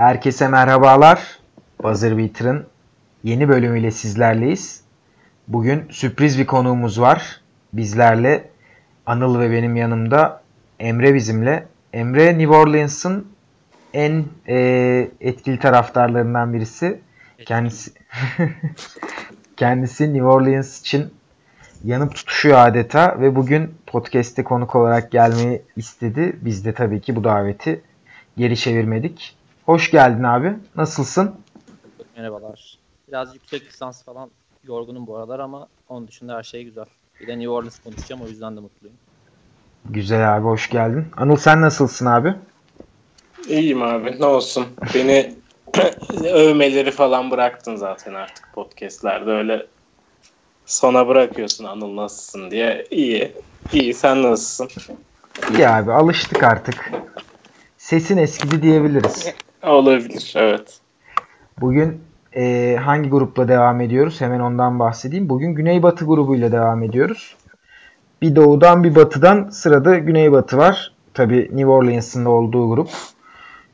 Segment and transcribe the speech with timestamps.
[0.00, 1.38] Herkese merhabalar.
[1.82, 2.66] Buzzer Beater'ın
[3.24, 4.80] yeni bölümüyle sizlerleyiz.
[5.48, 7.40] Bugün sürpriz bir konuğumuz var.
[7.72, 8.48] Bizlerle
[9.06, 10.42] Anıl ve benim yanımda
[10.78, 11.66] Emre bizimle.
[11.92, 13.26] Emre New Orleans'ın
[13.94, 14.56] en e,
[15.20, 17.00] etkili taraftarlarından birisi.
[17.46, 17.92] Kendisi
[19.56, 21.14] kendisi New Orleans için
[21.84, 26.36] yanıp tutuşuyor adeta ve bugün podcast'te konuk olarak gelmeyi istedi.
[26.40, 27.80] Biz de tabii ki bu daveti
[28.36, 29.39] geri çevirmedik.
[29.66, 30.54] Hoş geldin abi.
[30.76, 31.34] Nasılsın?
[32.16, 32.78] Merhabalar.
[33.08, 34.30] Biraz yüksek lisans falan
[34.64, 36.84] yorgunum bu aralar ama onun dışında her şey güzel.
[37.20, 38.96] Bir de New Orleans konuşacağım o yüzden de mutluyum.
[39.84, 41.06] Güzel abi hoş geldin.
[41.16, 42.34] Anıl sen nasılsın abi?
[43.48, 44.66] İyiyim abi ne olsun.
[44.94, 45.34] Beni
[46.24, 49.66] övmeleri falan bıraktın zaten artık podcastlerde öyle
[50.66, 52.86] sona bırakıyorsun Anıl nasılsın diye.
[52.90, 53.32] İyi.
[53.72, 54.68] İyi sen nasılsın?
[55.56, 56.92] İyi abi alıştık artık.
[57.78, 59.34] Sesin eskidi diyebiliriz.
[59.62, 60.78] Olabilir evet.
[61.60, 62.00] Bugün
[62.36, 64.20] e, hangi grupla devam ediyoruz?
[64.20, 65.28] Hemen ondan bahsedeyim.
[65.28, 67.36] Bugün Güneybatı grubuyla devam ediyoruz.
[68.22, 70.92] Bir doğudan bir batıdan sırada Güneybatı var.
[71.14, 72.90] Tabi New Orleans'ın olduğu grup.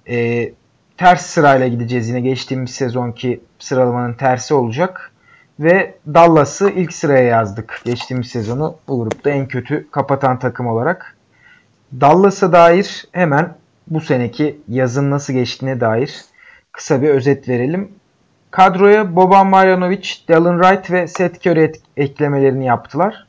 [0.08, 0.52] E,
[0.97, 5.12] ters sırayla gideceğiz yine geçtiğimiz sezonki sıralamanın tersi olacak.
[5.60, 11.16] Ve Dallas'ı ilk sıraya yazdık geçtiğimiz sezonu bu grupta en kötü kapatan takım olarak.
[12.00, 13.55] Dallas'a dair hemen
[13.86, 16.24] bu seneki yazın nasıl geçtiğine dair
[16.72, 17.88] kısa bir özet verelim.
[18.50, 23.26] Kadroya Boban Marjanovic, Dallin Wright ve Seth Curry eklemelerini yaptılar.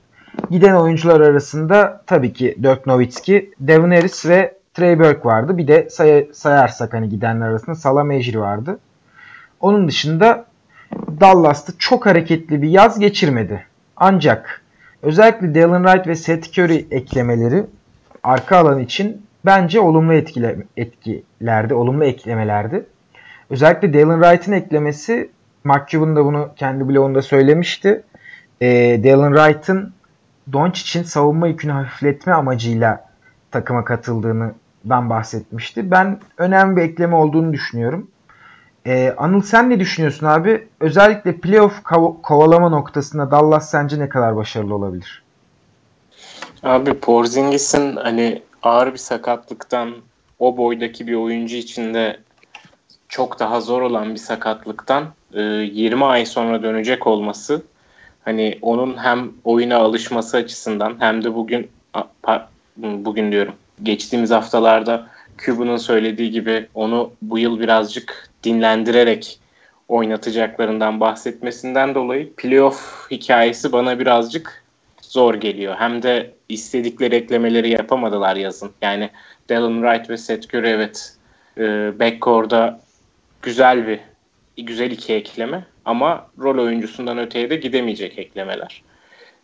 [0.51, 5.57] Giden oyuncular arasında tabii ki Dirk Nowitzki, Devin Harris ve Trey Burke vardı.
[5.57, 8.79] Bir de say sayarsak hani gidenler arasında Salah Mejri vardı.
[9.59, 10.45] Onun dışında
[11.21, 13.65] Dallas'ta çok hareketli bir yaz geçirmedi.
[13.97, 14.61] Ancak
[15.01, 17.65] özellikle Dallin Wright ve Seth Curry eklemeleri
[18.23, 22.85] arka alan için bence olumlu etkile, etkilerdi, olumlu eklemelerdi.
[23.49, 25.29] Özellikle Dallin Wright'ın eklemesi,
[25.63, 28.03] Mark Cuban da bunu kendi blogunda söylemişti.
[28.61, 28.67] E,
[29.03, 29.93] Dallin Wright'ın
[30.53, 33.05] Doncic'in savunma yükünü hafifletme amacıyla
[33.51, 35.91] takıma katıldığından bahsetmişti.
[35.91, 38.07] Ben önemli bir ekleme olduğunu düşünüyorum.
[38.85, 40.67] Ee, Anıl sen ne düşünüyorsun abi?
[40.79, 45.23] Özellikle playoff kov- kovalama noktasında Dallas sence ne kadar başarılı olabilir?
[46.63, 49.95] Abi Porzingis'in hani ağır bir sakatlıktan
[50.39, 52.19] o boydaki bir oyuncu için de
[53.09, 57.63] çok daha zor olan bir sakatlıktan 20 ay sonra dönecek olması
[58.25, 61.69] hani onun hem oyuna alışması açısından hem de bugün
[62.77, 63.53] bugün diyorum
[63.83, 65.07] geçtiğimiz haftalarda
[65.37, 69.39] Cuban'ın söylediği gibi onu bu yıl birazcık dinlendirerek
[69.87, 74.63] oynatacaklarından bahsetmesinden dolayı playoff hikayesi bana birazcık
[75.01, 75.75] zor geliyor.
[75.79, 78.71] Hem de istedikleri eklemeleri yapamadılar yazın.
[78.81, 79.09] Yani
[79.49, 81.15] Dallin Wright ve Seth Curry evet
[81.57, 81.63] e,
[81.99, 82.79] backcore'da
[83.41, 83.99] güzel bir
[84.63, 88.83] güzel iki ekleme ama rol oyuncusundan öteye de gidemeyecek eklemeler.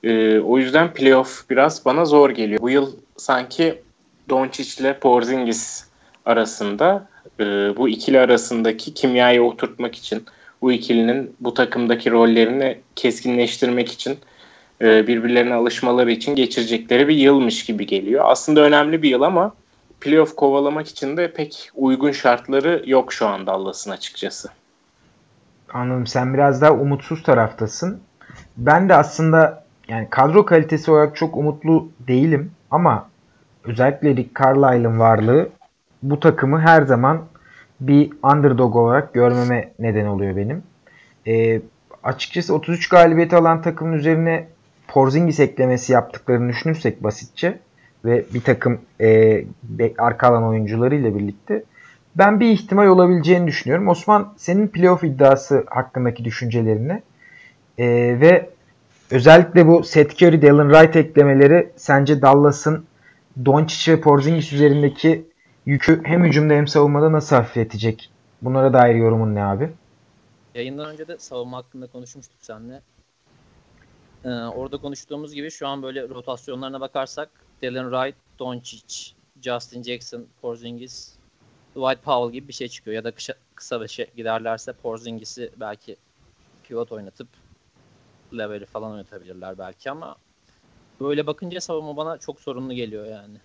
[0.03, 2.61] E, o yüzden playoff biraz bana zor geliyor.
[2.61, 3.81] Bu yıl sanki
[4.29, 5.85] Doncic ile Porzingis
[6.25, 7.07] arasında
[7.39, 7.43] e,
[7.77, 10.25] bu ikili arasındaki kimyayı oturtmak için
[10.61, 14.17] bu ikilinin bu takımdaki rollerini keskinleştirmek için
[14.83, 18.25] e, birbirlerine alışmaları için geçirecekleri bir yılmış gibi geliyor.
[18.27, 19.53] Aslında önemli bir yıl ama
[20.01, 24.49] playoff kovalamak için de pek uygun şartları yok şu an Dallas'ın açıkçası.
[25.73, 26.07] Anladım.
[26.07, 27.99] Sen biraz daha umutsuz taraftasın.
[28.57, 33.09] Ben de aslında yani kadro kalitesi olarak çok umutlu değilim ama
[33.63, 35.49] özellikle Rick Carlisle'ın varlığı
[36.03, 37.21] bu takımı her zaman
[37.79, 40.63] bir underdog olarak görmeme neden oluyor benim.
[41.27, 41.61] E,
[42.03, 44.47] açıkçası 33 galibiyet alan takımın üzerine
[44.87, 47.59] Porzingis eklemesi yaptıklarını düşünürsek basitçe
[48.05, 49.43] ve bir takım e,
[49.97, 51.63] arka alan oyuncularıyla birlikte
[52.15, 53.87] ben bir ihtimal olabileceğini düşünüyorum.
[53.87, 57.01] Osman senin playoff iddiası hakkındaki düşüncelerini
[57.77, 57.85] e,
[58.19, 58.49] ve
[59.11, 62.85] özellikle bu Seth Curry, Dallin Wright eklemeleri sence Dallas'ın
[63.45, 65.25] Doncic ve Porzingis üzerindeki
[65.65, 68.11] yükü hem hücumda hem savunmada nasıl hafifletecek?
[68.41, 69.69] Bunlara dair yorumun ne abi?
[70.55, 72.81] Yayından önce de savunma hakkında konuşmuştuk seninle.
[74.25, 77.29] Ee, orada konuştuğumuz gibi şu an böyle rotasyonlarına bakarsak
[77.61, 79.11] Dylan Wright, Doncic,
[79.41, 81.13] Justin Jackson, Porzingis,
[81.75, 82.95] Dwight Powell gibi bir şey çıkıyor.
[82.95, 85.97] Ya da kısa, kısa bir şey giderlerse Porzingis'i belki
[86.63, 87.27] pivot oynatıp
[88.37, 90.15] level'i falan oynatabilirler belki ama
[90.99, 93.37] böyle bakınca savunma bana çok sorunlu geliyor yani.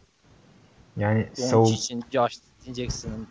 [0.96, 3.28] Yani Doncic'in, Justin Jackson'ın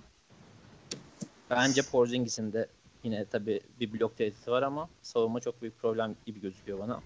[1.50, 2.68] bence Porzingis'in de
[3.04, 7.02] yine tabi bir blok tehdidi var ama savunma çok büyük problem gibi gözüküyor bana.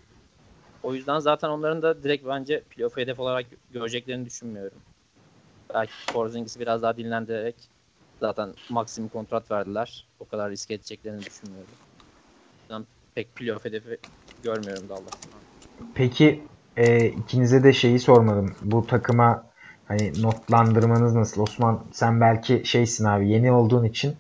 [0.84, 4.78] O yüzden zaten onların da direkt bence playoff hedef olarak göreceklerini düşünmüyorum.
[5.74, 7.56] Belki Porzingis'i biraz daha dinlendirerek
[8.22, 10.08] Zaten maksimum kontrat verdiler.
[10.20, 11.74] O kadar risk edeceklerini düşünmüyorum.
[12.70, 12.86] Ben
[13.16, 13.98] pek playoff hedefi
[14.44, 15.42] görmüyorum Dallas'tan.
[15.96, 16.48] Peki
[16.78, 18.56] e, ikinize de şeyi sormadım.
[18.62, 19.44] Bu takıma
[19.88, 21.42] hani notlandırmanız nasıl?
[21.42, 24.14] Osman sen belki şeysin abi yeni olduğun için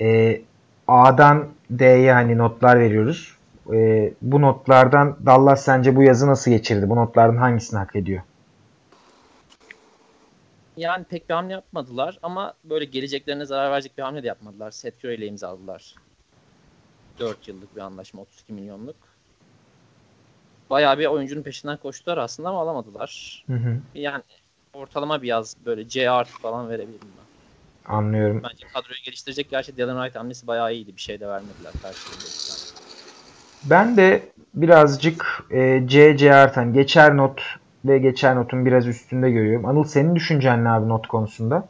[0.00, 0.40] e,
[0.86, 3.41] A'dan D'ye hani notlar veriyoruz.
[3.72, 6.90] E, bu notlardan Dallas sence bu yazı nasıl geçirdi?
[6.90, 8.22] Bu notlardan hangisini hak ediyor?
[10.76, 14.70] Yani pek bir hamle yapmadılar ama böyle geleceklerine zarar verecek bir hamle de yapmadılar.
[14.70, 15.94] Seth Curry ile imzaladılar.
[17.18, 18.96] 4 yıllık bir anlaşma 32 milyonluk.
[20.70, 23.44] Bayağı bir oyuncunun peşinden koştular aslında ama alamadılar.
[23.46, 23.78] Hı hı.
[23.94, 24.22] Yani
[24.74, 27.92] ortalama bir yaz böyle C artı falan verebilirim ben.
[27.94, 28.42] Anlıyorum.
[28.44, 30.96] Bence kadroyu geliştirecek gerçi Dylan Wright hamlesi bayağı iyiydi.
[30.96, 32.61] Bir şey de vermediler karşılığında.
[33.64, 34.22] Ben de
[34.54, 37.42] birazcık e, C, C artan geçer not
[37.84, 39.66] ve geçer notun biraz üstünde görüyorum.
[39.66, 41.68] Anıl senin düşüncen ne abi not konusunda?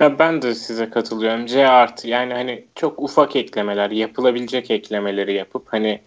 [0.00, 1.46] Ya ben de size katılıyorum.
[1.46, 6.00] C artı yani hani çok ufak eklemeler, yapılabilecek eklemeleri yapıp hani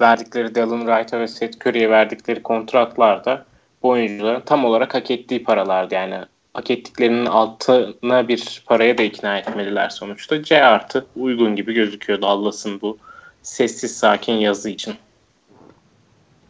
[0.00, 3.44] verdikleri Dylan Wright'a ve Seth Curry'e verdikleri kontratlarda
[3.82, 5.94] bu oyuncuların tam olarak hak ettiği paralardı.
[5.94, 6.16] Yani
[6.54, 10.42] hak ettiklerinin altına bir paraya da ikna etmeliler sonuçta.
[10.42, 12.98] C artı uygun gibi gözüküyor Dallas'ın bu
[13.46, 14.94] sessiz sakin yazı için.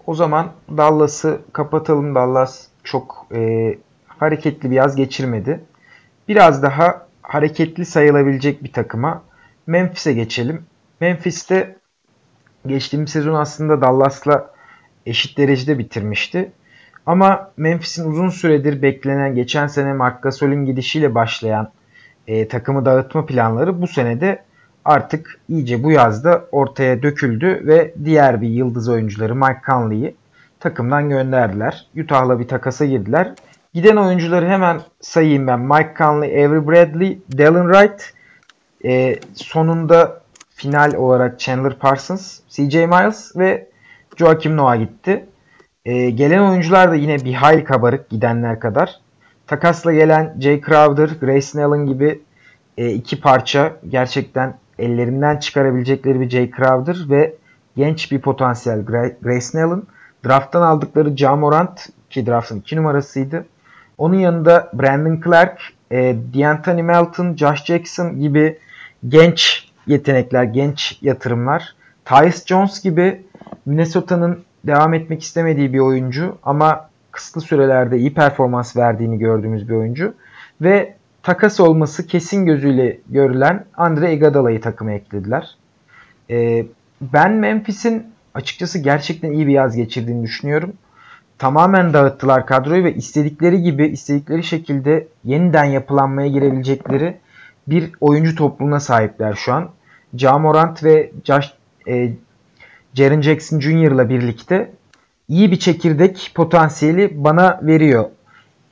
[0.07, 2.15] O zaman Dallas'ı kapatalım.
[2.15, 3.75] Dallas çok e,
[4.07, 5.65] hareketli bir yaz geçirmedi.
[6.29, 9.23] Biraz daha hareketli sayılabilecek bir takıma
[9.67, 10.67] Memphis'e geçelim.
[11.01, 11.77] Memphis'te
[12.67, 14.51] geçtiğimiz sezon aslında Dallas'la
[15.07, 16.53] eşit derecede bitirmişti.
[17.07, 21.73] Ama Memphis'in uzun süredir beklenen geçen sene Marc Gasol'ün gidişiyle başlayan
[22.27, 24.45] e, takımı dağıtma planları bu senede
[24.87, 30.15] artık iyice bu yazda ortaya döküldü ve diğer bir yıldız oyuncuları Mike Conley'i
[30.61, 31.87] takımdan gönderdiler.
[31.97, 33.35] Utah'la bir takasa girdiler.
[33.75, 35.61] Giden oyuncuları hemen sayayım ben.
[35.61, 38.13] Mike Conley, Avery Bradley, Dallin Wright.
[38.85, 40.21] E, sonunda
[40.55, 43.69] final olarak Chandler Parsons, CJ Miles ve
[44.17, 45.27] Joakim Noah gitti.
[45.85, 49.01] E, gelen oyuncular da yine bir hayli kabarık gidenler kadar.
[49.47, 52.23] Takasla gelen Jay Crowder, Grayson Allen gibi
[52.79, 57.35] e, iki parça gerçekten ellerinden çıkarabilecekleri bir Jay Crowder ve
[57.77, 58.85] genç bir potansiyel
[59.23, 59.83] Grayson Allen.
[60.27, 63.47] Draft'tan aldıkları Ja Morant ki draft'ın 2 numarasıydı.
[63.99, 68.59] Onun yanında Brandon Clark, e, D'Anthony Melton, Josh Jackson gibi
[69.09, 71.75] genç yetenekler, genç yatırımlar.
[72.05, 73.23] Tyus Jones gibi
[73.67, 80.15] Minnesota'nın devam etmek istemediği bir oyuncu ama kısıtlı sürelerde iyi performans verdiğini gördüğümüz bir oyuncu.
[80.61, 80.96] Ve
[81.27, 85.57] takas olması kesin gözüyle görülen Andre Iguodala'yı takıma eklediler.
[86.31, 86.67] Ee,
[87.01, 90.73] ben Memphis'in açıkçası gerçekten iyi bir yaz geçirdiğini düşünüyorum.
[91.39, 97.17] Tamamen dağıttılar kadroyu ve istedikleri gibi, istedikleri şekilde yeniden yapılanmaya girebilecekleri
[97.69, 99.71] bir oyuncu topluluğuna sahipler şu an.
[100.17, 101.53] Ja Morant ve Josh,
[101.89, 102.13] e,
[102.95, 103.93] Jaren Jackson Jr.
[103.93, 104.73] ile birlikte
[105.29, 108.05] iyi bir çekirdek potansiyeli bana veriyor.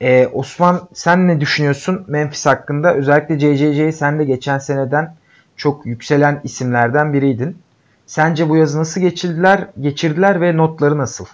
[0.01, 2.95] Ee, Osman sen ne düşünüyorsun Memphis hakkında?
[2.95, 5.15] Özellikle JJJ sen de geçen seneden
[5.55, 7.57] çok yükselen isimlerden biriydin.
[8.05, 11.25] Sence bu yazı nasıl geçirdiler, geçirdiler ve notları nasıl?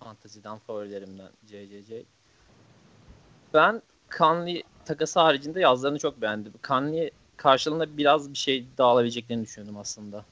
[0.00, 1.92] Fanteziden favorilerimden JJJ.
[3.54, 3.82] Ben
[4.18, 6.52] Conley takası haricinde yazlarını çok beğendim.
[6.64, 10.24] Conley karşılığında biraz bir şey daha alabileceklerini düşünüyordum aslında.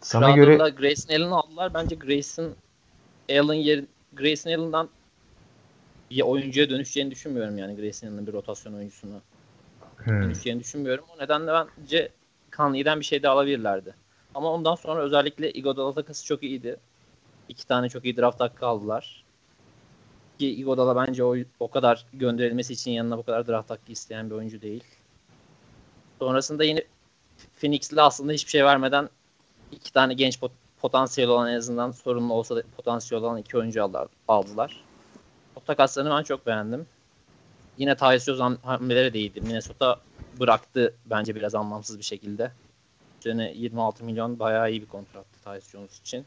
[0.00, 1.74] Sana Crowder'la göre Grayson Allen'ı aldılar.
[1.74, 2.54] Bence Grayson
[3.30, 4.88] Allen yer Grayson Allen'dan
[6.10, 9.20] bir oyuncuya dönüşeceğini düşünmüyorum yani Grayson Allen'ın bir rotasyon oyuncusuna
[9.96, 10.22] hmm.
[10.22, 11.04] dönüşeceğini düşünmüyorum.
[11.16, 12.08] O nedenle bence
[12.52, 13.94] Conley'den bir şey de alabilirlerdi.
[14.34, 16.76] Ama ondan sonra özellikle Iguodala takası çok iyiydi.
[17.48, 19.24] İki tane çok iyi draft hakkı aldılar.
[20.38, 24.34] Ki Iguodala bence o, o kadar gönderilmesi için yanına bu kadar draft hakkı isteyen bir
[24.34, 24.84] oyuncu değil.
[26.18, 26.84] Sonrasında yine
[27.60, 29.08] Phoenix'le aslında hiçbir şey vermeden
[29.72, 30.50] iki tane genç pot-
[30.80, 34.08] potansiyel olan en azından sorunlu olsa da potansiyel olan iki oyuncu aldılar.
[34.28, 34.89] aldılar.
[35.70, 36.86] Takaslarını ben çok beğendim.
[37.78, 39.40] Yine Tyus hamleleri de iyiydi.
[39.40, 39.96] Minnesota
[40.40, 42.50] bıraktı bence biraz anlamsız bir şekilde.
[43.20, 46.24] Sene 26 milyon bayağı iyi bir kontrattı Tyus Jones için.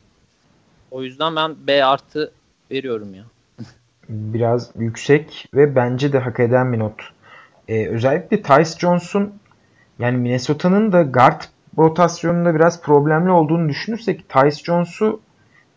[0.91, 2.31] O yüzden ben B artı
[2.71, 3.23] veriyorum ya.
[4.09, 7.01] biraz yüksek ve bence de hak eden bir not.
[7.67, 9.33] Ee, özellikle Tyus Jones'un
[9.99, 11.41] yani Minnesota'nın da guard
[11.77, 15.21] rotasyonunda biraz problemli olduğunu düşünürsek Tyus Jones'u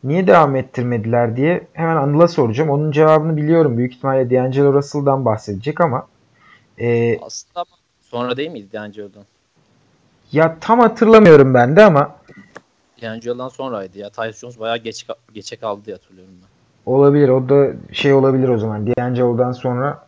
[0.09, 2.71] niye devam ettirmediler diye hemen Anıl'a soracağım.
[2.71, 3.79] Onun cevabını biliyorum.
[3.79, 6.07] Büyük ihtimalle D'Angelo Russell'dan bahsedecek ama
[6.79, 7.65] e, aslında
[8.01, 9.25] sonra değil miydi D'Angelo'dan?
[10.33, 12.17] Ya tam hatırlamıyorum ben de ama
[13.03, 14.11] D'Angelo'dan sonraydı ya.
[14.11, 16.93] Tyus Jones bayağı geç, geçe kaldı diye hatırlıyorum ben.
[16.93, 17.29] Olabilir.
[17.29, 18.87] O da şey olabilir o zaman.
[18.87, 20.07] D'Angelo'dan sonra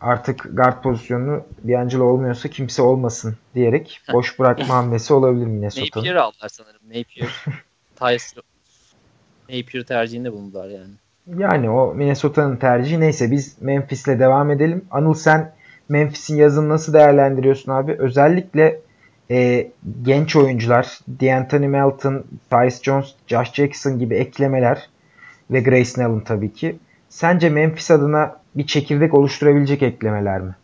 [0.00, 6.04] artık guard pozisyonu D'Angelo olmuyorsa kimse olmasın diyerek boş bırakma hamlesi olabilir Minnesota'nın.
[6.04, 6.80] Napier aldılar sanırım.
[6.88, 7.44] Napier,
[7.96, 8.34] Tyus
[9.52, 10.92] Napier tercihinde bulundular yani.
[11.38, 14.84] Yani o Minnesota'nın tercihi neyse biz Memphis'le devam edelim.
[14.90, 15.52] Anıl sen
[15.88, 17.96] Memphis'in yazını nasıl değerlendiriyorsun abi?
[17.98, 18.80] Özellikle
[19.30, 19.70] e,
[20.02, 24.88] genç oyuncular, D'Anthony Melton, Tyus Jones, Josh Jackson gibi eklemeler
[25.50, 26.76] ve Grayson Allen tabii ki.
[27.08, 30.54] Sence Memphis adına bir çekirdek oluşturabilecek eklemeler mi?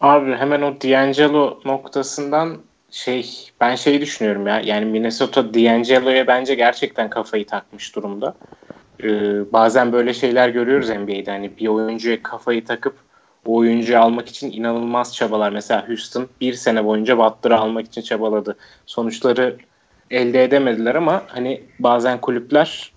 [0.00, 2.56] Abi hemen o D'Angelo noktasından
[2.90, 8.34] şey ben şey düşünüyorum ya yani Minnesota D'Angelo'ya bence gerçekten kafayı takmış durumda.
[9.02, 12.94] Ee, bazen böyle şeyler görüyoruz NBA'de hani bir oyuncuya kafayı takıp
[13.46, 15.52] o oyuncuyu almak için inanılmaz çabalar.
[15.52, 18.56] Mesela Houston bir sene boyunca Butler'ı almak için çabaladı.
[18.86, 19.56] Sonuçları
[20.10, 22.92] elde edemediler ama hani bazen kulüpler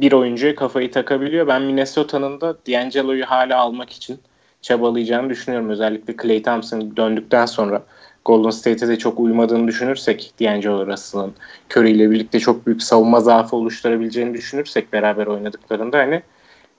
[0.00, 1.46] bir oyuncuya kafayı takabiliyor.
[1.46, 4.20] Ben Minnesota'nın da D'Angelo'yu hala almak için
[4.62, 5.70] çabalayacağını düşünüyorum.
[5.70, 7.82] Özellikle Clay Thompson döndükten sonra
[8.24, 11.34] Golden State'e de çok uymadığını düşünürsek D'Angelo Russell'ın
[11.70, 16.22] Curry ile birlikte çok büyük savunma zaafı oluşturabileceğini düşünürsek beraber oynadıklarında hani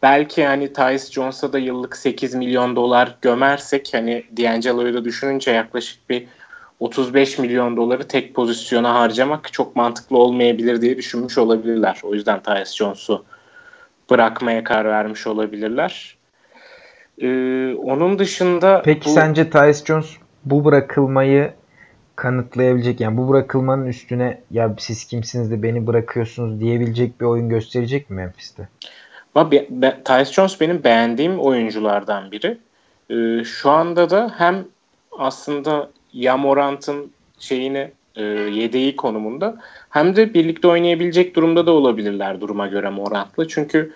[0.02, 6.10] belki hani Tyus Jones'a da yıllık 8 milyon dolar gömersek hani D'Angelo'yu da düşününce yaklaşık
[6.10, 6.28] bir
[6.80, 12.00] 35 milyon doları tek pozisyona harcamak çok mantıklı olmayabilir diye düşünmüş olabilirler.
[12.04, 13.26] O yüzden Tyus Jones'u
[14.10, 16.18] bırakmaya karar vermiş olabilirler.
[17.22, 19.14] Ee, onun dışında Peki bu...
[19.14, 21.54] sence Tyus Jones bu bırakılmayı
[22.16, 28.10] kanıtlayabilecek yani bu bırakılmanın üstüne ya siz kimsiniz de beni bırakıyorsunuz diyebilecek bir oyun gösterecek
[28.10, 28.70] mi Memphis'te?
[29.36, 32.58] Be, be, Tyus Jones benim beğendiğim oyunculardan biri.
[33.10, 34.66] Ee, şu anda da hem
[35.18, 39.58] aslında Yamorant'ın şeyini e, yedeği konumunda
[39.90, 43.48] hem de birlikte oynayabilecek durumda da olabilirler duruma göre Morant'la.
[43.48, 43.94] Çünkü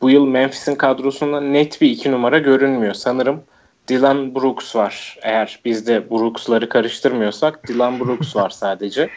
[0.00, 2.94] bu yıl Memphis'in kadrosunda net bir iki numara görünmüyor.
[2.94, 3.42] Sanırım
[3.88, 5.18] Dylan Brooks var.
[5.22, 9.08] Eğer biz de Brooks'ları karıştırmıyorsak Dylan Brooks var sadece.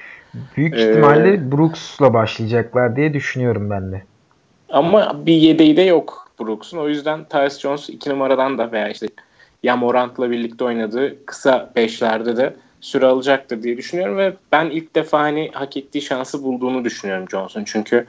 [0.57, 4.03] Büyük ihtimalle ee, Brooks'la başlayacaklar diye düşünüyorum ben de.
[4.69, 6.77] Ama bir yedeği de yok Brooks'un.
[6.77, 9.07] O yüzden Tyus Jones iki numaradan da veya işte
[9.63, 15.19] ya Morant'la birlikte oynadığı kısa beşlerde de süre alacaktır diye düşünüyorum ve ben ilk defa
[15.19, 17.63] hani hak ettiği şansı bulduğunu düşünüyorum Johnson.
[17.63, 18.05] Çünkü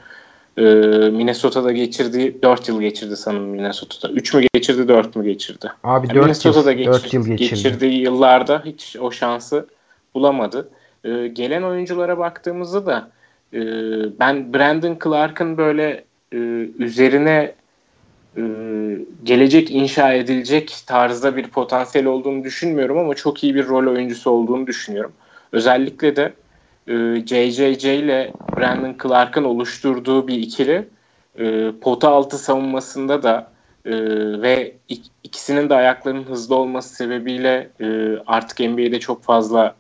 [0.57, 0.63] e,
[1.11, 4.13] Minnesota'da geçirdiği 4 yıl geçirdi sanırım Minnesota'da.
[4.13, 5.73] 3 mü geçirdi 4 mü geçirdi?
[5.85, 7.55] Abi 4 Minnesota'da yıl, geçir, 4 yıl geçirdi.
[7.55, 9.67] geçirdiği yıllarda hiç o şansı
[10.15, 10.69] bulamadı.
[11.05, 13.11] E, gelen oyunculara baktığımızda da
[13.53, 13.61] e,
[14.21, 16.37] ben Brandon Clark'ın böyle e,
[16.79, 17.55] üzerine
[18.37, 18.43] e,
[19.25, 24.67] gelecek inşa edilecek tarzda bir potansiyel olduğunu düşünmüyorum ama çok iyi bir rol oyuncusu olduğunu
[24.67, 25.13] düşünüyorum.
[25.53, 26.33] Özellikle de
[26.89, 30.89] e, JJJ ile Brandon Clark'ın oluşturduğu bir ikili
[31.39, 33.51] e, pota altı savunmasında da
[33.85, 33.93] e,
[34.43, 34.77] ve
[35.25, 39.75] ikisinin de ayaklarının hızlı olması sebebiyle e, artık NBA'de çok fazla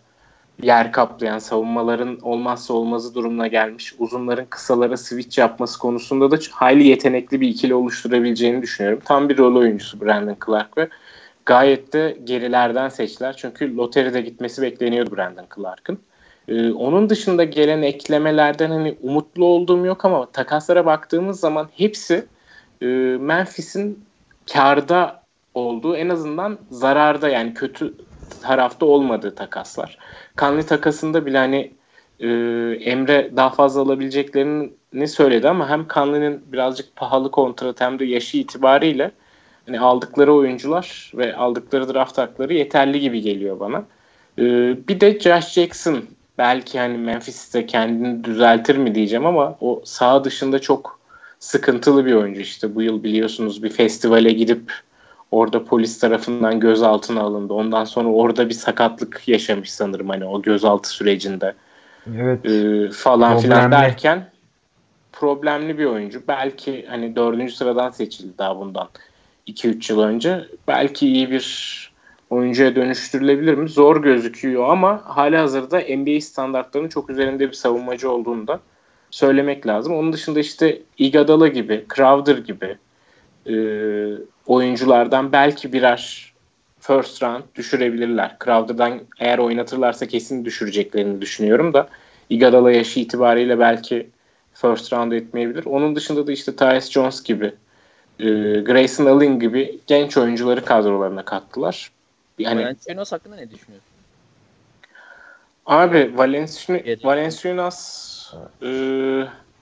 [0.62, 3.94] yer kaplayan savunmaların olmazsa olmazı durumuna gelmiş.
[3.98, 9.00] Uzunların kısalara switch yapması konusunda da hayli yetenekli bir ikili oluşturabileceğini düşünüyorum.
[9.04, 10.88] Tam bir rol oyuncusu Brandon Clark ve
[11.46, 13.36] gayet de gerilerden seçtiler.
[13.36, 15.98] Çünkü loteride gitmesi bekleniyordu Brandon Clark'ın.
[16.48, 22.26] Ee, onun dışında gelen eklemelerden hani umutlu olduğum yok ama takaslara baktığımız zaman hepsi
[22.82, 22.86] e,
[23.20, 24.04] Memphis'in
[24.52, 25.22] karda
[25.54, 27.94] olduğu en azından zararda yani kötü
[28.42, 29.98] tarafta olmadığı takaslar.
[30.36, 31.72] Kanlı takasında bile hani
[32.20, 32.28] e,
[32.80, 39.10] Emre daha fazla alabileceklerini söyledi ama hem Kanlı'nın birazcık pahalı kontrat hem de yaşı itibariyle
[39.66, 43.84] hani aldıkları oyuncular ve aldıkları draft hakları yeterli gibi geliyor bana.
[44.38, 44.42] E,
[44.88, 46.04] bir de Josh Jackson
[46.38, 51.00] belki hani Memphis'te kendini düzeltir mi diyeceğim ama o sağ dışında çok
[51.38, 52.74] sıkıntılı bir oyuncu işte.
[52.74, 54.72] Bu yıl biliyorsunuz bir festivale gidip
[55.30, 57.52] Orada polis tarafından gözaltına alındı.
[57.52, 61.54] Ondan sonra orada bir sakatlık yaşamış sanırım hani o gözaltı sürecinde.
[62.16, 62.46] Evet.
[62.46, 64.30] Ee, falan filan derken
[65.12, 66.22] problemli bir oyuncu.
[66.28, 68.88] Belki hani dördüncü sıradan seçildi daha bundan
[69.48, 70.44] 2-3 yıl önce.
[70.68, 71.90] Belki iyi bir
[72.30, 73.68] oyuncuya dönüştürülebilir mi?
[73.68, 78.60] Zor gözüküyor ama hali hazırda NBA standartlarının çok üzerinde bir savunmacı olduğunu da
[79.10, 79.94] söylemek lazım.
[79.94, 82.78] Onun dışında işte Iguodala gibi, Crowder gibi,
[83.46, 83.54] e,
[84.46, 86.32] oyunculardan belki birer
[86.80, 88.36] first round düşürebilirler.
[88.44, 91.88] Crowder'dan eğer oynatırlarsa kesin düşüreceklerini düşünüyorum da
[92.30, 94.10] Iguodala yaşı itibariyle belki
[94.54, 95.64] first round etmeyebilir.
[95.66, 97.54] Onun dışında da işte Tyus Jones gibi
[98.18, 98.24] e,
[98.60, 101.95] Grayson Allen gibi genç oyuncuları kadrolarına kattılar.
[102.38, 103.90] Yani Valenciunas hakkında ne düşünüyorsun?
[105.66, 108.70] Abi Valenciunas, Valenciunas e,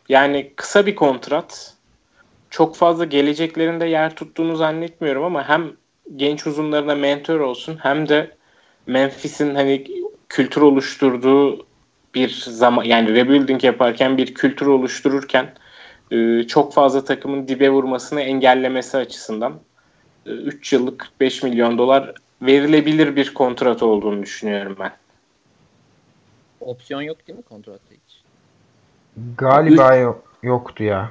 [0.08, 1.74] yani kısa bir kontrat.
[2.50, 5.72] Çok fazla geleceklerinde yer tuttuğunu zannetmiyorum ama hem
[6.16, 8.36] genç uzunlarına mentor olsun hem de
[8.86, 9.84] Memphis'in hani
[10.28, 11.66] kültür oluşturduğu
[12.14, 15.54] bir zaman yani rebuilding yaparken bir kültür oluştururken
[16.10, 19.60] e, çok fazla takımın dibe vurmasını engellemesi açısından
[20.26, 22.14] 3 e, yıllık 45 milyon dolar
[22.46, 24.92] verilebilir bir kontrat olduğunu düşünüyorum ben.
[26.60, 28.22] Opsiyon yok değil mi kontratta hiç?
[29.38, 31.10] Galiba yok, yoktu ya.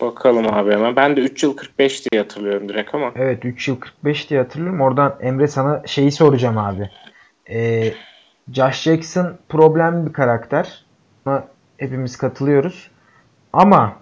[0.00, 0.96] Bakalım abi hemen.
[0.96, 3.12] Ben de 3 yıl 45 diye hatırlıyorum direkt ama.
[3.16, 4.80] Evet 3 yıl 45 diye hatırlıyorum.
[4.80, 6.90] Oradan Emre sana şeyi soracağım abi.
[7.50, 7.92] Ee,
[8.52, 10.84] Josh Jackson problemli bir karakter.
[11.26, 11.44] Buna
[11.76, 12.90] hepimiz katılıyoruz.
[13.52, 13.96] Ama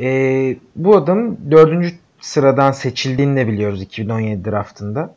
[0.00, 1.94] e, bu adam 4.
[2.20, 5.14] sıradan seçildiğini de biliyoruz 2017 draftında.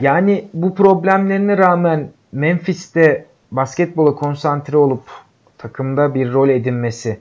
[0.00, 5.02] Yani bu problemlerine rağmen Memphis'te basketbola konsantre olup
[5.58, 7.20] takımda bir rol edinmesi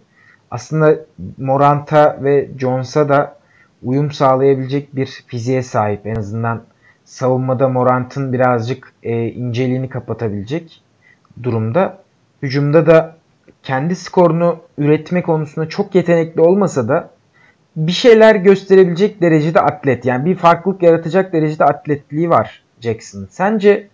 [0.51, 0.95] aslında
[1.37, 3.37] Morant'a ve Jones'a da
[3.83, 6.07] uyum sağlayabilecek bir fiziğe sahip.
[6.07, 6.63] En azından
[7.05, 10.83] savunmada Morant'ın birazcık e, inceliğini kapatabilecek
[11.43, 11.97] durumda.
[12.41, 13.15] Hücumda da
[13.63, 17.09] kendi skorunu üretme konusunda çok yetenekli olmasa da
[17.87, 20.05] bir şeyler gösterebilecek derecede atlet.
[20.05, 23.27] Yani bir farklılık yaratacak derecede atletliği var Jackson.
[23.29, 23.87] Sence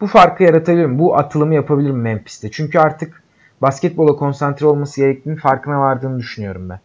[0.00, 0.98] bu farkı yaratabilir mi?
[0.98, 2.50] Bu atılımı yapabilir mi Memphis'te?
[2.50, 3.22] Çünkü artık
[3.62, 6.80] basketbola konsantre olması gerektiğini farkına vardığını düşünüyorum ben.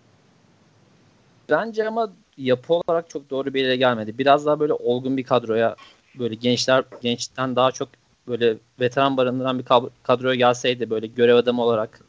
[1.49, 4.17] Bence ama yapı olarak çok doğru bir yere gelmedi.
[4.17, 5.75] Biraz daha böyle olgun bir kadroya
[6.19, 7.89] böyle gençler gençten daha çok
[8.27, 9.65] böyle veteran barındıran bir
[10.03, 11.99] kadroya gelseydi böyle görev adamı olarak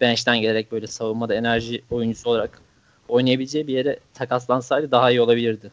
[0.00, 2.65] bench'ten gelerek böyle savunmada enerji oyuncusu olarak
[3.08, 5.70] oynayabileceği bir yere takaslansaydı daha iyi olabilirdi.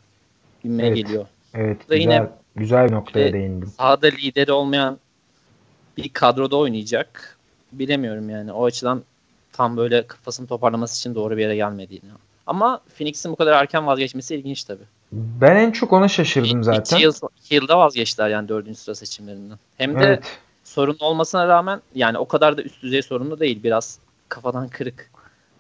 [0.64, 0.98] Bilmeye evet.
[0.98, 1.26] geliyor.
[1.54, 1.78] Evet.
[1.90, 3.70] Güzel, yine güzel bir noktaya değindim.
[3.78, 4.98] Sahada lideri olmayan
[5.98, 7.38] bir kadroda oynayacak.
[7.72, 8.52] Bilemiyorum yani.
[8.52, 9.04] O açıdan
[9.54, 12.14] tam böyle kafasını toparlaması için doğru bir yere gelmedi yine.
[12.48, 14.84] Ama Phoenix'in bu kadar erken vazgeçmesi ilginç tabii.
[15.12, 16.98] Ben en çok ona şaşırdım zaten.
[16.98, 19.58] 2 yıl, iki yılda vazgeçtiler yani dördüncü sıra seçimlerinden.
[19.78, 20.24] Hem de evet.
[20.64, 23.64] sorun olmasına rağmen yani o kadar da üst düzey sorunlu değil.
[23.64, 25.10] Biraz kafadan kırık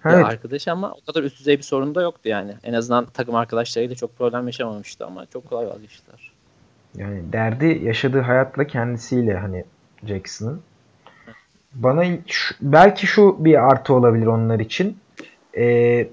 [0.06, 0.26] evet.
[0.26, 2.54] arkadaş ama o kadar üst düzey bir sorun da yoktu yani.
[2.64, 6.32] En azından takım arkadaşlarıyla çok problem yaşamamıştı ama çok kolay vazgeçtiler.
[6.96, 9.66] Yani derdi yaşadığı hayatla kendisiyle hani
[10.08, 10.62] Jackson'ın.
[11.74, 14.98] Bana şu, belki şu bir artı olabilir onlar için.
[15.58, 16.08] Ee,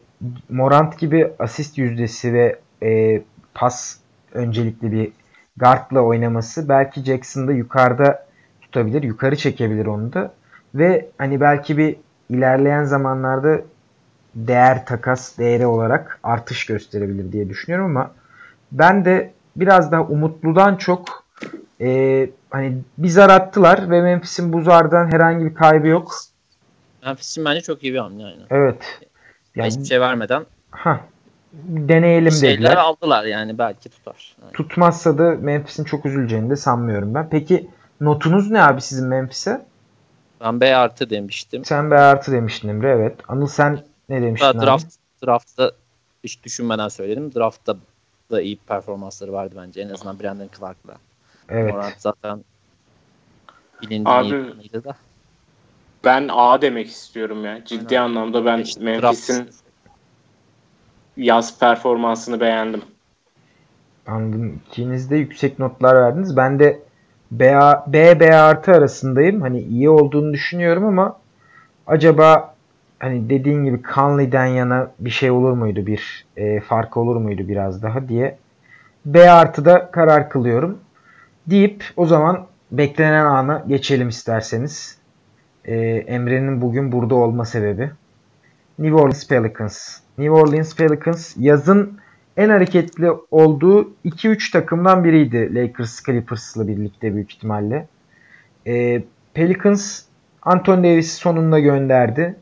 [0.48, 3.22] Morant gibi asist yüzdesi ve e,
[3.54, 3.96] pas
[4.32, 5.12] öncelikli bir
[5.56, 8.26] guardla oynaması belki Jackson'da yukarıda
[8.60, 9.02] tutabilir.
[9.02, 10.32] Yukarı çekebilir onu da.
[10.74, 11.96] Ve hani belki bir
[12.28, 13.60] ilerleyen zamanlarda
[14.34, 18.10] değer takas değeri olarak artış gösterebilir diye düşünüyorum ama
[18.72, 21.24] ben de biraz daha umutludan çok
[21.80, 26.14] e, hani bir zar attılar ve Memphis'in bu zardan herhangi bir kaybı yok.
[27.04, 28.42] Memphis'in bence çok iyi bir hamle yani.
[28.50, 29.00] Evet.
[29.56, 30.46] Yani, Hiçbir şey vermeden.
[30.70, 31.00] Ha.
[31.62, 32.76] Deneyelim şeyler dediler.
[32.76, 34.36] aldılar yani belki tutar.
[34.42, 34.52] Yani.
[34.52, 37.28] Tutmazsa da Memphis'in çok üzüleceğini de sanmıyorum ben.
[37.30, 39.66] Peki notunuz ne abi sizin Memphis'e?
[40.40, 41.64] Ben B artı demiştim.
[41.64, 43.16] Sen B artı demiştin Emre evet.
[43.28, 45.26] Anıl sen ne demiştin draft, abi?
[45.26, 45.72] Draft'ta
[46.24, 47.34] hiç düşünmeden söyledim.
[47.34, 47.76] Draft'ta
[48.30, 49.80] da iyi performansları vardı bence.
[49.80, 50.94] En azından Brandon Clark'la.
[51.48, 51.72] Evet.
[51.72, 52.44] Morant zaten
[53.82, 54.96] bilindiği iyiydi da.
[56.04, 57.64] Ben A demek istiyorum ya.
[57.64, 58.10] Ciddi Aynen.
[58.10, 59.50] anlamda ben işte Memphis'in
[61.16, 62.82] yaz performansını beğendim.
[64.06, 64.60] Anladım.
[64.70, 66.36] İkiniz de yüksek notlar verdiniz.
[66.36, 66.82] Ben de
[67.30, 69.40] B, B, B artı arasındayım.
[69.40, 71.16] Hani iyi olduğunu düşünüyorum ama
[71.86, 72.54] acaba
[73.00, 75.86] hani dediğin gibi Conley'den yana bir şey olur muydu?
[75.86, 78.38] Bir e, fark olur muydu biraz daha diye
[79.06, 80.78] B artıda karar kılıyorum.
[81.46, 84.98] Deyip o zaman beklenen ana geçelim isterseniz.
[85.64, 87.90] E, Emre'nin bugün burada olma sebebi.
[88.78, 89.96] New Orleans Pelicans.
[90.18, 92.00] New Orleans Pelicans yazın
[92.36, 97.86] en hareketli olduğu 2-3 takımdan biriydi Lakers Clippers'la birlikte büyük ihtimalle.
[98.66, 99.02] E,
[99.34, 100.02] Pelicans
[100.42, 102.36] Anthony Davis'i sonunda gönderdi.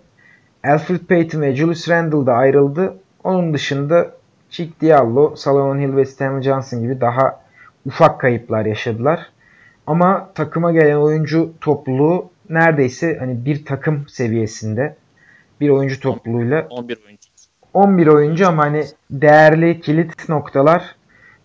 [0.68, 2.96] Alfred Payton ve Julius Randle da ayrıldı.
[3.24, 4.10] Onun dışında
[4.50, 7.40] Chick Diallo, Solomon Hill ve Stanley Johnson gibi daha
[7.86, 9.26] ufak kayıplar yaşadılar.
[9.86, 14.96] Ama takıma gelen oyuncu topluluğu neredeyse hani bir takım seviyesinde
[15.60, 17.28] bir oyuncu topluluğuyla 11 oyuncu.
[17.74, 20.96] 11 oyuncu ama hani değerli kilit noktalar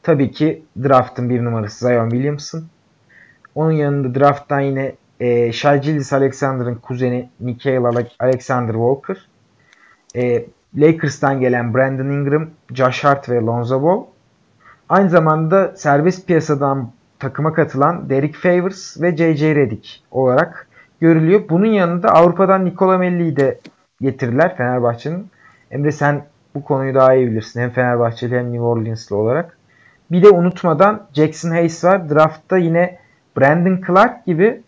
[0.04, 2.64] tabii ki draft'ın bir numarası Zion Williamson.
[3.56, 7.86] Onun yanında draft'tan yine e, Shai Alexander'ın kuzeni Nikhil
[8.20, 9.18] Alexander Walker.
[10.16, 10.46] E,
[10.78, 14.04] Lakers'tan gelen Brandon Ingram, Josh Hart ve Lonzo Ball.
[14.90, 19.56] Aynı zamanda serbest piyasadan takıma katılan Derek Favors ve J.J.
[19.56, 20.68] Redick olarak
[21.02, 21.42] görülüyor.
[21.50, 23.60] Bunun yanında Avrupa'dan Nikola Melli'yi de
[24.02, 25.28] getirdiler Fenerbahçe'nin.
[25.72, 27.62] Emre sen bu konuyu daha iyi bilirsin.
[27.62, 29.58] Hem Fenerbahçeli hem New Orleans'lı olarak.
[30.12, 32.10] Bir de unutmadan Jackson Hayes var.
[32.10, 32.98] Draftta yine
[33.38, 34.63] Brandon Clark gibi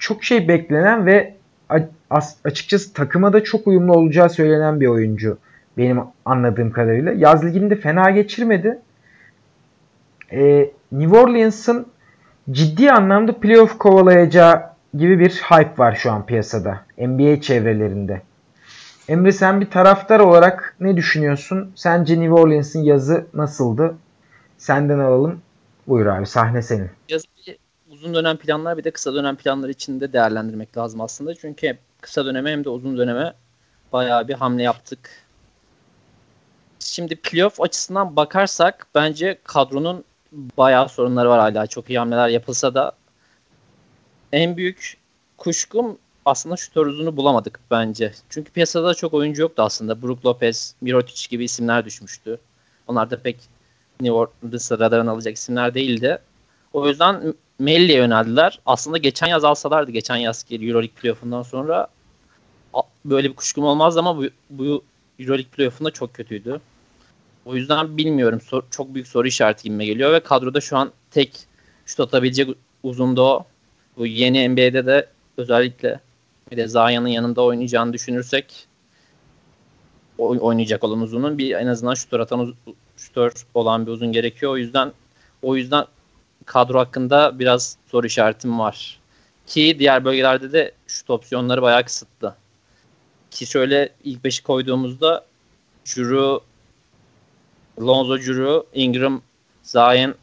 [0.00, 1.34] çok şey beklenen ve
[2.44, 5.38] açıkçası takıma da çok uyumlu olacağı söylenen bir oyuncu.
[5.78, 7.12] Benim anladığım kadarıyla.
[7.12, 8.78] Yaz liginde fena geçirmedi.
[10.32, 11.86] Ee, New Orleans'ın
[12.50, 14.62] ciddi anlamda playoff kovalayacağı
[14.94, 16.80] gibi bir hype var şu an piyasada.
[16.98, 18.22] NBA çevrelerinde.
[19.08, 21.72] Emre sen bir taraftar olarak ne düşünüyorsun?
[21.74, 23.94] Sence New Orleans'ın yazı nasıldı?
[24.58, 25.40] Senden alalım.
[25.86, 26.90] Buyur abi sahne senin.
[27.08, 27.26] Yazı
[27.90, 31.34] uzun dönem planlar bir de kısa dönem planlar içinde değerlendirmek lazım aslında.
[31.34, 33.34] Çünkü hem kısa döneme hem de uzun döneme
[33.92, 35.10] bayağı bir hamle yaptık.
[36.78, 41.66] Şimdi playoff açısından bakarsak bence kadronun bayağı sorunları var hala.
[41.66, 42.92] Çok iyi hamleler yapılsa da
[44.32, 44.96] en büyük
[45.38, 48.12] kuşkum aslında şutör uzunu bulamadık bence.
[48.28, 50.02] Çünkü piyasada çok oyuncu yoktu aslında.
[50.02, 52.38] Brook Lopez, Mirotic gibi isimler düşmüştü.
[52.86, 53.36] Onlar da pek
[54.00, 56.18] New Orleans'a radarına alacak isimler değildi.
[56.72, 58.60] O yüzden Melli'ye yöneldiler.
[58.66, 61.88] Aslında geçen yaz alsalardı geçen yaz Euroleague playoff'undan sonra
[63.04, 64.82] böyle bir kuşkum olmazdı ama bu, bu
[65.18, 66.60] Euroleague playoff'unda çok kötüydü.
[67.44, 68.40] O yüzden bilmiyorum.
[68.40, 71.38] Sor, çok büyük soru işareti gibime geliyor ve kadroda şu an tek
[71.86, 72.48] şut atabilecek
[72.82, 73.46] uzunda o.
[73.96, 76.00] Bu yeni NBA'de de özellikle
[76.50, 78.66] bir de Zaya'nın yanında oynayacağını düşünürsek
[80.18, 82.54] oynayacak olan uzunun bir en azından şutör atan
[82.96, 84.52] şutör olan bir uzun gerekiyor.
[84.52, 84.92] O yüzden
[85.42, 85.84] o yüzden
[86.50, 89.00] kadro hakkında biraz soru işaretim var.
[89.46, 92.34] Ki diğer bölgelerde de şut opsiyonları bayağı kısıtlı.
[93.30, 95.24] Ki şöyle ilk beşi koyduğumuzda
[95.84, 96.40] Juru,
[97.80, 99.22] Lonzo Juru, Ingram,
[99.62, 100.14] Zion,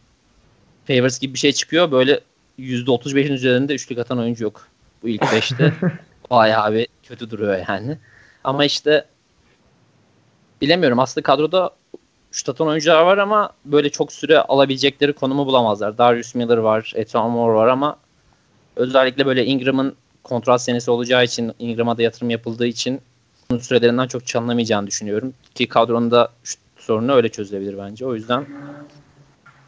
[0.88, 1.92] Favors gibi bir şey çıkıyor.
[1.92, 2.20] Böyle
[2.60, 4.68] %35'in üzerinde üçlük atan oyuncu yok.
[5.04, 5.74] Bu ilk beşte.
[6.30, 7.98] bayağı bir kötü duruyor yani.
[8.44, 9.06] Ama işte
[10.62, 11.00] bilemiyorum.
[11.00, 11.72] Aslında kadroda
[12.38, 15.98] şut atan oyuncular var ama böyle çok süre alabilecekleri konumu bulamazlar.
[15.98, 17.98] Darius Miller var, Ethan Moore var ama
[18.76, 23.02] özellikle böyle Ingram'ın kontrat senesi olacağı için Ingram'a da yatırım yapıldığı için
[23.50, 25.34] bunun sürelerinden çok çalınamayacağını düşünüyorum.
[25.56, 28.06] Ki kadronda şut sorunu öyle çözülebilir bence.
[28.06, 28.46] O yüzden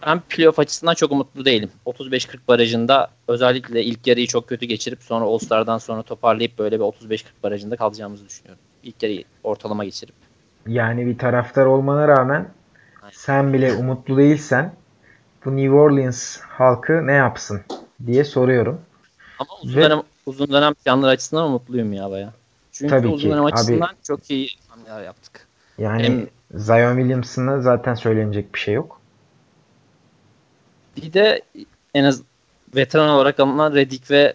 [0.08, 1.70] ben playoff açısından çok umutlu değilim.
[1.86, 7.24] 35-40 barajında özellikle ilk yarıyı çok kötü geçirip sonra All-Star'dan sonra toparlayıp böyle bir 35-40
[7.44, 8.62] barajında kalacağımızı düşünüyorum.
[8.84, 10.16] İlk yarıyı ortalama geçirip.
[10.68, 12.50] Yani bir taraftar olmana rağmen
[13.14, 14.74] sen bile umutlu değilsen
[15.46, 17.62] bu New Orleans halkı ne yapsın
[18.06, 18.82] diye soruyorum.
[19.40, 22.34] Ama uzun Ve, dönem uzun dönem planlar açısından umutluyum ya baya.
[22.72, 23.34] Çünkü tabii uzun ki.
[23.34, 25.48] dönem açısından Abi, çok iyi hamleler yaptık.
[25.78, 29.02] Yani Hem, Zion Williamson'a zaten söylenecek bir şey yok.
[30.98, 31.42] Bir de
[31.94, 32.22] en az
[32.76, 34.34] veteran olarak alınan Redick ve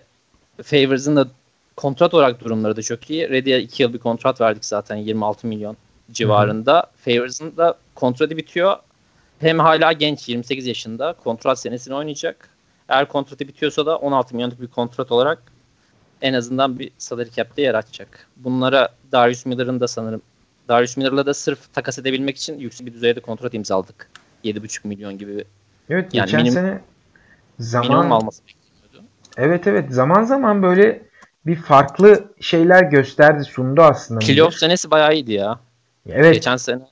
[0.63, 1.29] Favors'ın da
[1.77, 3.31] kontrat olarak durumları da çok iyi.
[3.31, 5.77] Redick'e 2 yıl bir kontrat verdik zaten 26 milyon
[6.13, 6.87] civarında.
[6.97, 8.77] Favors'ın da kontratı bitiyor.
[9.41, 12.49] Hem hala genç 28 yaşında kontrat senesini oynayacak.
[12.89, 15.43] Eğer kontratı bitiyorsa da 16 milyonluk bir kontrat olarak
[16.23, 18.27] en azından bir salary cap'te yer açacak.
[18.37, 20.23] Bunlara Darius Miller'ın da sanırım
[20.69, 24.11] Darius Miller'la da sırf takas edebilmek için yüksek bir düzeyde kontrat imzaladık.
[24.45, 25.45] 7,5 milyon gibi.
[25.91, 26.81] Evet yani geçen minim, sene
[27.59, 29.09] zaman minimum alması bekleniyordu.
[29.37, 31.03] Evet evet zaman zaman böyle
[31.47, 34.21] bir farklı şeyler gösterdi sundu aslında.
[34.21, 35.61] Playoff senesi bayağı iyiydi ya.
[36.09, 36.35] Evet.
[36.35, 36.83] Geçen sene.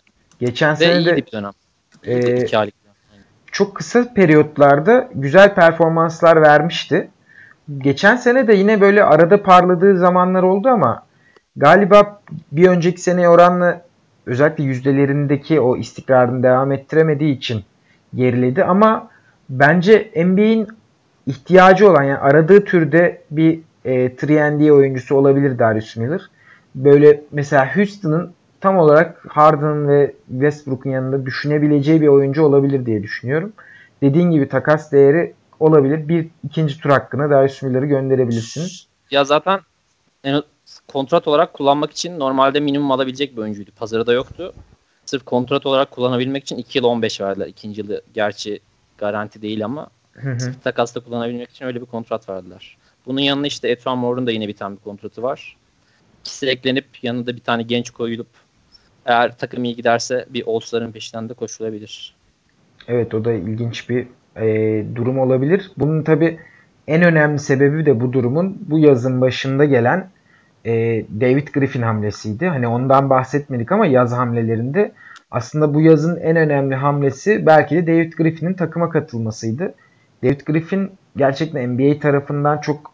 [0.40, 1.52] Geçen sene de bir dönem.
[2.06, 2.46] E,
[3.52, 7.10] çok kısa periyotlarda güzel performanslar vermişti.
[7.78, 11.06] Geçen sene de yine böyle arada parladığı zamanlar oldu ama
[11.56, 12.20] galiba
[12.52, 13.82] bir önceki seneye oranla
[14.26, 17.64] özellikle yüzdelerindeki o istikrarını devam ettiremediği için
[18.14, 19.10] geriledi ama
[19.48, 20.68] bence NBA'in
[21.26, 24.24] ihtiyacı olan yani aradığı türde bir e, 3
[24.70, 26.20] oyuncusu olabilir Darius Miller.
[26.74, 33.52] Böyle mesela Houston'ın tam olarak Harden ve Westbrook'un yanında düşünebileceği bir oyuncu olabilir diye düşünüyorum.
[34.02, 36.08] Dediğin gibi takas değeri olabilir.
[36.08, 38.86] Bir ikinci tur hakkına Darius Miller'ı gönderebilirsiniz.
[39.10, 39.60] Ya zaten
[40.24, 40.42] yani
[40.88, 43.70] kontrat olarak kullanmak için normalde minimum alabilecek bir oyuncuydu.
[43.76, 44.52] Pazarı da yoktu.
[45.04, 47.46] Sırf kontrat olarak kullanabilmek için 2 yıl 15 verdiler.
[47.46, 48.60] İkinci yılı gerçi
[48.98, 49.88] garanti değil ama
[50.38, 52.76] sırf takasla kullanabilmek için öyle bir kontrat verdiler.
[53.06, 55.56] Bunun yanına işte Etwan Moore'un da yine bir tane bir kontratı var.
[56.20, 58.28] İkisi eklenip yanında bir tane genç koyulup
[59.06, 62.14] eğer takım iyi giderse bir All-Star'ın peşinden de koşulabilir.
[62.88, 65.70] Evet o da ilginç bir e, durum olabilir.
[65.78, 66.38] Bunun tabi
[66.88, 70.10] en önemli sebebi de bu durumun bu yazın başında gelen
[70.64, 70.72] e,
[71.20, 72.46] David Griffin hamlesiydi.
[72.46, 74.92] Hani ondan bahsetmedik ama yaz hamlelerinde
[75.30, 79.74] aslında bu yazın en önemli hamlesi belki de David Griffin'in takıma katılmasıydı.
[80.24, 82.92] David Griffin gerçekten NBA tarafından çok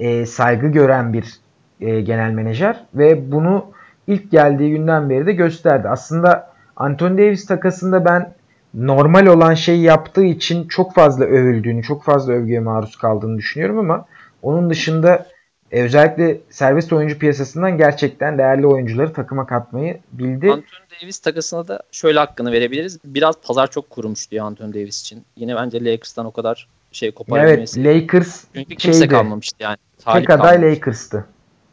[0.00, 1.34] e, saygı gören bir
[1.80, 3.64] e, genel menajer ve bunu
[4.10, 5.88] ilk geldiği günden beri de gösterdi.
[5.88, 8.34] Aslında Anthony Davis takasında ben
[8.74, 14.04] normal olan şeyi yaptığı için çok fazla övüldüğünü, çok fazla övgüye maruz kaldığını düşünüyorum ama
[14.42, 15.26] onun dışında
[15.72, 20.50] e, özellikle serbest oyuncu piyasasından gerçekten değerli oyuncuları takıma katmayı bildi.
[20.50, 22.98] Anthony Davis takasına da şöyle hakkını verebiliriz.
[23.04, 25.24] Biraz pazar çok kurumuş diyor Anthony Davis için.
[25.36, 27.80] Yine bence Lakers'tan o kadar şey koparabilmesi.
[27.80, 29.76] Evet Lakers Çünkü kimse şeydi, kalmamıştı yani.
[30.12, 31.24] Tek aday Lakers'tı.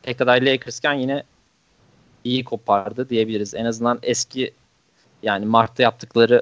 [0.04, 1.24] Tek aday Lakers'ken yine
[2.24, 3.54] iyi kopardı diyebiliriz.
[3.54, 4.54] En azından eski
[5.24, 6.42] yani Mart'ta yaptıkları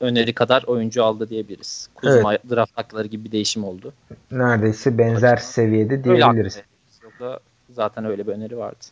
[0.00, 1.88] öneri kadar oyuncu aldı diyebiliriz.
[1.94, 2.50] Kuzma evet.
[2.50, 3.92] draft hakları gibi bir değişim oldu.
[4.30, 6.62] Neredeyse benzer seviyede diyebiliriz.
[7.02, 8.84] Yoksa zaten öyle bir öneri vardı.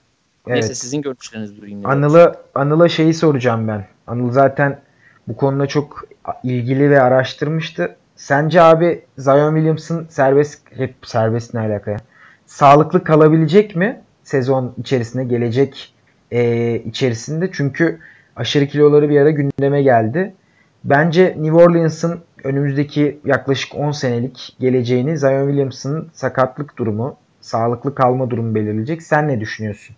[0.47, 0.55] Evet.
[0.55, 1.87] Neyse sizin görüşlerinizi duyayım.
[1.87, 3.87] Anıl'a Anıl'a şeyi soracağım ben.
[4.07, 4.81] Anıl zaten
[5.29, 6.05] bu konuda çok
[6.43, 7.97] ilgili ve araştırmıştı.
[8.17, 11.97] Sence abi Zion Williamson serbest hep serbest ne alaka
[12.47, 15.95] Sağlıklı kalabilecek mi sezon içerisinde gelecek
[16.31, 17.51] e, içerisinde?
[17.53, 17.99] Çünkü
[18.37, 20.35] aşırı kiloları bir ara gündeme geldi.
[20.85, 28.55] Bence New Orleans'ın önümüzdeki yaklaşık 10 senelik geleceğini Zion Williamson'ın sakatlık durumu, sağlıklı kalma durumu
[28.55, 29.03] belirleyecek.
[29.03, 29.97] Sen ne düşünüyorsun?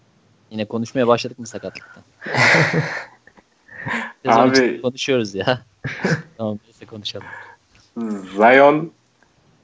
[0.51, 2.03] Yine konuşmaya başladık mı sakatlıktan?
[4.29, 5.63] Abi konuşuyoruz ya.
[6.39, 7.27] tamam neyse konuşalım.
[8.37, 8.93] Zion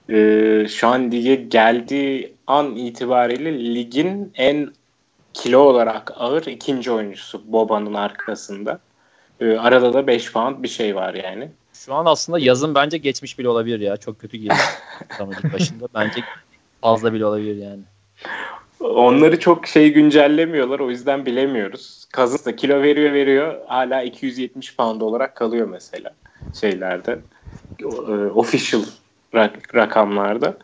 [0.09, 4.72] e, şu an lige geldiği an itibariyle ligin en
[5.33, 8.81] kilo olarak ağır ikinci oyuncusu Boba'nın arkasında.
[9.40, 11.50] E, arada da 5 pound bir şey var yani.
[11.72, 13.96] Şu an aslında yazın bence geçmiş bile olabilir ya.
[13.96, 14.55] Çok kötü girdi
[15.52, 15.88] başında.
[15.94, 16.20] Bence
[16.81, 17.83] fazla bile olabilir yani.
[18.81, 22.05] Onları çok şey güncellemiyorlar o yüzden bilemiyoruz.
[22.16, 26.14] Cousins da kilo veriyor veriyor hala 270 pound olarak kalıyor mesela
[26.61, 27.18] şeylerde
[27.81, 27.87] e,
[28.35, 28.83] official
[29.35, 30.57] rak- rakamlarda.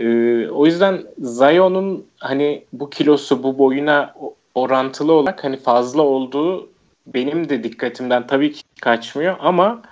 [0.00, 4.14] E, o yüzden Zion'un hani bu kilosu bu boyuna
[4.54, 6.68] orantılı olarak hani fazla olduğu
[7.06, 9.82] benim de dikkatimden tabii ki kaçmıyor ama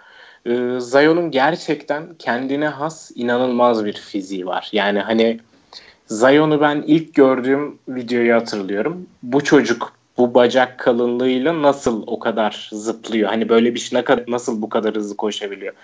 [0.47, 4.69] e, Zion'un gerçekten kendine has inanılmaz bir fiziği var.
[4.73, 5.41] Yani hani
[6.07, 9.07] Zion'u ben ilk gördüğüm videoyu hatırlıyorum.
[9.23, 13.29] Bu çocuk bu bacak kalınlığıyla nasıl o kadar zıplıyor?
[13.29, 15.75] Hani böyle bir şey nasıl bu kadar hızlı koşabiliyor?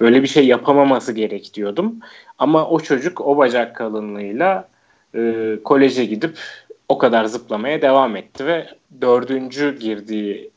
[0.00, 1.96] Böyle bir şey yapamaması gerek diyordum.
[2.38, 4.68] Ama o çocuk o bacak kalınlığıyla
[5.14, 6.38] e, koleje gidip
[6.88, 8.66] o kadar zıplamaya devam etti ve
[9.00, 10.50] dördüncü girdiği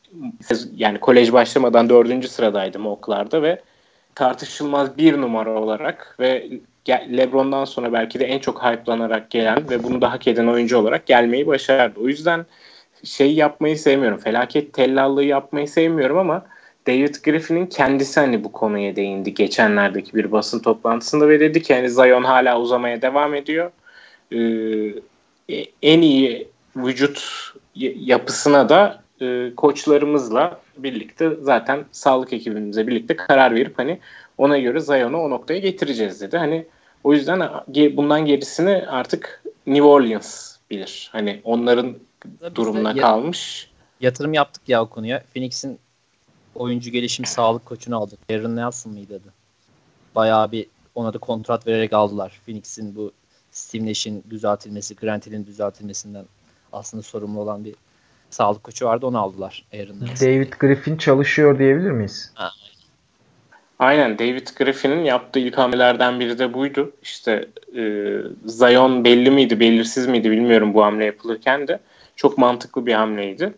[0.76, 3.62] yani kolej başlamadan dördüncü sıradaydı oklarda ve
[4.16, 6.50] tartışılmaz bir numara olarak ve
[6.90, 11.06] LeBron'dan sonra belki de en çok hype'lanarak gelen ve bunu da hak eden oyuncu olarak
[11.06, 12.00] gelmeyi başardı.
[12.00, 12.46] O yüzden
[13.04, 14.18] şey yapmayı sevmiyorum.
[14.18, 16.46] Felaket tellallığı yapmayı sevmiyorum ama
[16.88, 21.90] David Griffin'in kendisi hani bu konuya değindi geçenlerdeki bir basın toplantısında ve dedi ki hani
[21.90, 23.72] Zion hala uzamaya devam ediyor.
[24.32, 27.24] Ee, en iyi vücut
[27.76, 34.00] yapısına da e, koçlarımızla birlikte zaten sağlık ekibimizle birlikte karar verip hani
[34.38, 36.38] ona göre Zion'u o noktaya getireceğiz dedi.
[36.38, 36.66] Hani
[37.04, 37.42] o yüzden
[37.98, 41.10] bundan gerisini artık New Orleans bilir.
[41.12, 43.70] Hani onların Biz durumuna kalmış.
[44.02, 45.24] Yatırım yaptık ya o konuya.
[45.34, 45.80] Phoenix'in
[46.56, 48.20] oyuncu gelişim sağlık koçunu aldık.
[48.32, 49.34] Aaron Nelson mıydı adı?
[50.16, 52.42] Bayağı bir ona da kontrat vererek aldılar.
[52.46, 53.12] Phoenix'in bu
[53.52, 56.26] Steve Nash'in düzeltilmesi, Grant Hill'in düzeltilmesinden
[56.74, 57.76] aslında sorumlu olan bir
[58.30, 62.32] sağlık koçu vardı onu aldılar Aaron David Griffin çalışıyor diyebilir miyiz?
[62.36, 62.52] Ha.
[63.80, 66.92] Aynen David Griffin'in yaptığı ilk hamlelerden biri de buydu.
[67.02, 68.14] İşte e,
[68.46, 71.80] Zion belli miydi belirsiz miydi bilmiyorum bu hamle yapılırken de.
[72.16, 73.54] Çok mantıklı bir hamleydi.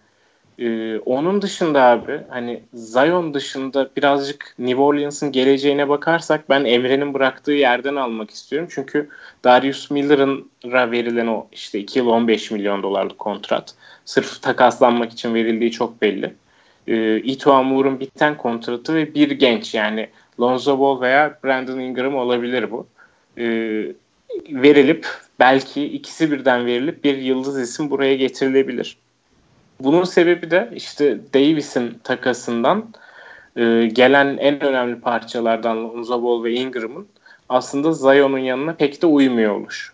[0.60, 7.52] Ee, onun dışında abi hani Zion dışında birazcık New Orleans'ın geleceğine bakarsak ben Emre'nin bıraktığı
[7.52, 8.70] yerden almak istiyorum.
[8.72, 9.10] Çünkü
[9.44, 15.72] Darius Miller'ın verilen o işte 2 yıl 15 milyon dolarlık kontrat sırf takaslanmak için verildiği
[15.72, 16.34] çok belli.
[16.88, 22.72] Ee, Ito Amur'un biten kontratı ve bir genç yani Lonzo Ball veya Brandon Ingram olabilir
[22.72, 22.88] bu.
[23.38, 23.44] Ee,
[24.50, 25.08] verilip
[25.40, 28.98] belki ikisi birden verilip bir yıldız isim buraya getirilebilir.
[29.80, 32.86] Bunun sebebi de işte Davis'in takasından
[33.56, 37.08] e, gelen en önemli parçalardan Lonzo Ball ve Ingram'ın
[37.50, 39.94] aslında Zion'un yanına pek de uymuyor oluşu.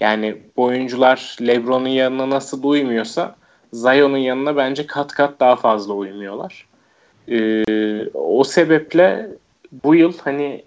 [0.00, 3.36] Yani bu oyuncular LeBron'un yanına nasıl uymuyorsa
[3.72, 6.66] Zion'un yanına bence kat kat daha fazla uymuyorlar.
[7.28, 7.64] Ee,
[8.14, 9.28] o sebeple
[9.84, 10.64] bu yıl hani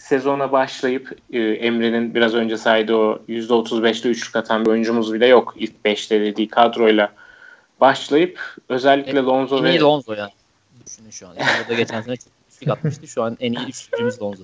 [0.00, 5.54] sezona başlayıp e, Emre'nin biraz önce saydığı o %35'te üçlük atan bir oyuncumuz bile yok.
[5.56, 7.12] ilk 5'te dediği kadroyla
[7.80, 9.68] başlayıp özellikle Lonzo en ve...
[9.68, 10.30] En iyi Lonzo ya.
[10.86, 11.34] Düşünün şu an.
[11.34, 12.14] Yani da geçen sene
[12.50, 13.06] üçlük atmıştı.
[13.06, 14.42] Şu an en iyi üçlücümüz Lonzo.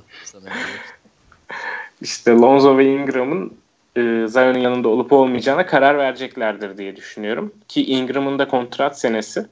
[2.03, 3.53] İşte Lonzo ve Ingram'ın
[3.97, 7.55] e, Zion'un yanında olup olmayacağına karar vereceklerdir diye düşünüyorum.
[7.69, 9.47] Ki Ingram'ın da kontrat senesi.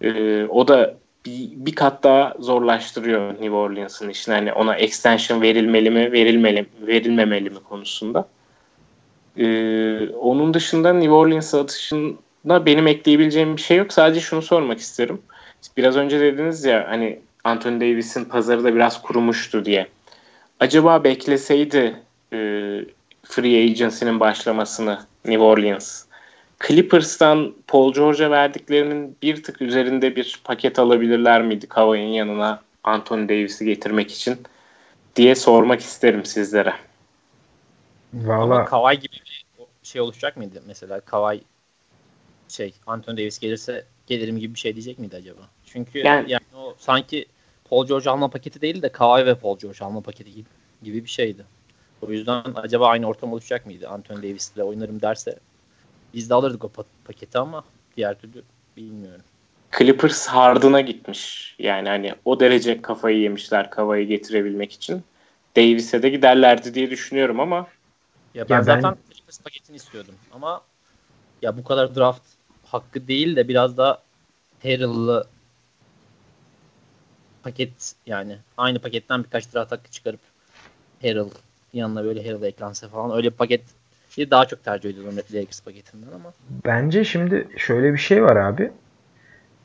[0.00, 0.94] E, o da
[1.26, 4.34] bir, bir kat daha zorlaştırıyor New Orleans'ın işini.
[4.34, 8.28] Hani ona extension verilmeli mi, verilmeli, verilmemeli mi konusunda.
[9.38, 13.92] Ee, onun dışında New Orleans atışında benim ekleyebileceğim bir şey yok.
[13.92, 15.22] Sadece şunu sormak isterim.
[15.76, 19.86] Biraz önce dediniz ya hani Anthony Davis'in pazarı da biraz kurumuştu diye.
[20.60, 21.96] Acaba bekleseydi
[22.32, 22.38] e,
[23.22, 26.04] free agency'nin başlamasını New Orleans
[26.66, 33.64] Clippers'tan Paul George'a verdiklerinin bir tık üzerinde bir paket alabilirler miydi Kawhi'nin yanına Anthony Davis'i
[33.64, 34.38] getirmek için
[35.16, 36.74] diye sormak isterim sizlere.
[38.14, 39.12] Valla Kawhi gibi
[39.82, 41.40] bir şey oluşacak mıydı mesela Kawhi
[42.48, 45.40] şey Anthony Davis gelirse gelirim gibi bir şey diyecek miydi acaba?
[45.66, 47.26] Çünkü yani, yani o sanki
[47.70, 50.48] Paul George alma paketi değil de Kawhi ve Paul George alma paketi gibi,
[50.82, 51.44] gibi bir şeydi.
[52.02, 53.88] O yüzden acaba aynı ortam oluşacak mıydı?
[53.88, 55.38] Anthony Davis ile oynarım derse
[56.14, 56.70] biz de alırdık o
[57.04, 57.64] paketi ama
[57.96, 58.42] diğer türlü
[58.76, 59.24] bilmiyorum.
[59.78, 61.54] Clippers Harden'a gitmiş.
[61.58, 65.04] Yani hani o derece kafayı yemişler kavayı getirebilmek için.
[65.56, 67.66] Davis'e de giderlerdi diye düşünüyorum ama
[68.34, 69.14] ya ben, ya zaten ben...
[69.14, 70.60] Clippers paketini istiyordum ama
[71.42, 72.22] ya bu kadar draft
[72.66, 74.02] hakkı değil de biraz da
[74.62, 75.26] Harrell'lı
[77.42, 80.20] paket yani aynı paketten birkaç draft hakkı çıkarıp
[81.02, 81.30] Harrell
[81.72, 83.62] yanına böyle Harrell eklense falan öyle bir paket
[84.18, 86.32] daha çok tercih ediyorum Lakers paketinden ama.
[86.64, 88.70] Bence şimdi şöyle bir şey var abi.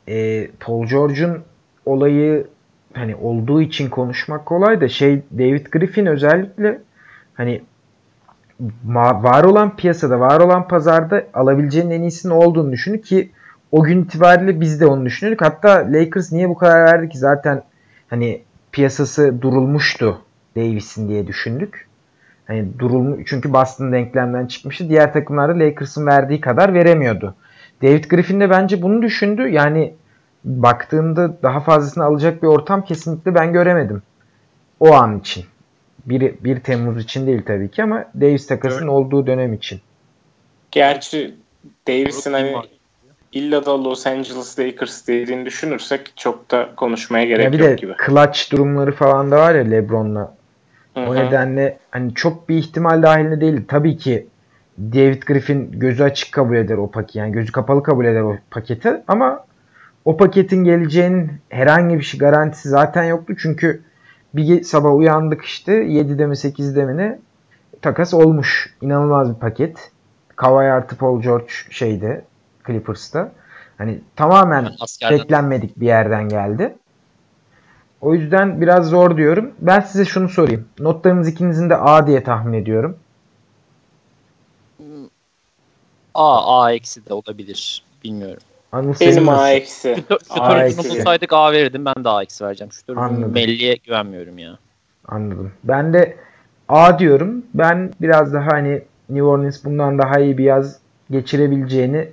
[0.08, 1.42] Ee, Paul George'un
[1.86, 2.46] olayı
[2.94, 6.80] hani olduğu için konuşmak kolay da şey David Griffin özellikle
[7.34, 7.62] hani
[8.84, 13.30] var olan piyasada, var olan pazarda alabileceğinin en iyisinin olduğunu düşündü ki
[13.72, 15.46] o gün itibariyle biz de onu düşünüyorduk.
[15.46, 17.62] Hatta Lakers niye bu kadar verdi ki zaten
[18.08, 20.18] hani piyasası durulmuştu
[20.56, 21.89] Davis'in diye düşündük.
[22.50, 24.88] Hani durulmuş çünkü Boston denklemden çıkmıştı.
[24.88, 27.34] Diğer takımlarda Lakers'ın verdiği kadar veremiyordu.
[27.82, 29.48] David Griffin de bence bunu düşündü.
[29.48, 29.94] Yani
[30.44, 34.02] baktığımda daha fazlasını alacak bir ortam kesinlikle ben göremedim.
[34.80, 35.44] O an için.
[36.06, 38.90] 1, 1 Temmuz için değil tabii ki ama Davis takasının evet.
[38.92, 39.80] olduğu dönem için.
[40.70, 41.34] Gerçi
[41.88, 42.56] Davis'in hani
[43.32, 47.74] illa da Los Angeles Lakers dediğini düşünürsek çok da konuşmaya gerek ya bir yok de
[47.74, 47.94] gibi.
[48.06, 50.39] clutch durumları falan da var ya LeBron'la.
[51.02, 51.10] Hı-hı.
[51.10, 53.64] O nedenle hani çok bir ihtimal dahilinde değil.
[53.68, 54.26] Tabii ki
[54.78, 57.18] David Griffin gözü açık kabul eder o paketi.
[57.18, 59.02] Yani gözü kapalı kabul eder o paketi.
[59.08, 59.44] Ama
[60.04, 63.34] o paketin geleceğinin herhangi bir şey garantisi zaten yoktu.
[63.38, 63.82] Çünkü
[64.34, 67.18] bir sabah uyandık işte 7'de mi 8'de mi ne
[67.82, 68.74] takas olmuş.
[68.80, 69.90] İnanılmaz bir paket.
[70.36, 72.24] Kawhi artı Paul George şeyde
[72.66, 73.32] Clippers'ta.
[73.78, 75.18] Hani tamamen Askerden.
[75.18, 76.74] beklenmedik bir yerden geldi.
[78.00, 79.50] O yüzden biraz zor diyorum.
[79.60, 80.68] Ben size şunu sorayım.
[80.78, 82.98] Notlarınız ikinizin de A diye tahmin ediyorum.
[86.14, 87.84] A, A eksi de olabilir.
[88.04, 88.42] Bilmiyorum.
[88.72, 90.04] Anıl Benim A eksi.
[90.30, 90.90] A eksi.
[90.90, 91.84] olsaydık A verirdim.
[91.84, 92.72] Ben de A eksi vereceğim.
[92.72, 92.94] Şu
[93.32, 94.58] Melli'ye güvenmiyorum ya.
[95.08, 95.52] Anladım.
[95.64, 96.16] Ben de
[96.68, 97.44] A diyorum.
[97.54, 100.78] Ben biraz daha hani New Orleans bundan daha iyi bir yaz
[101.10, 102.08] geçirebileceğini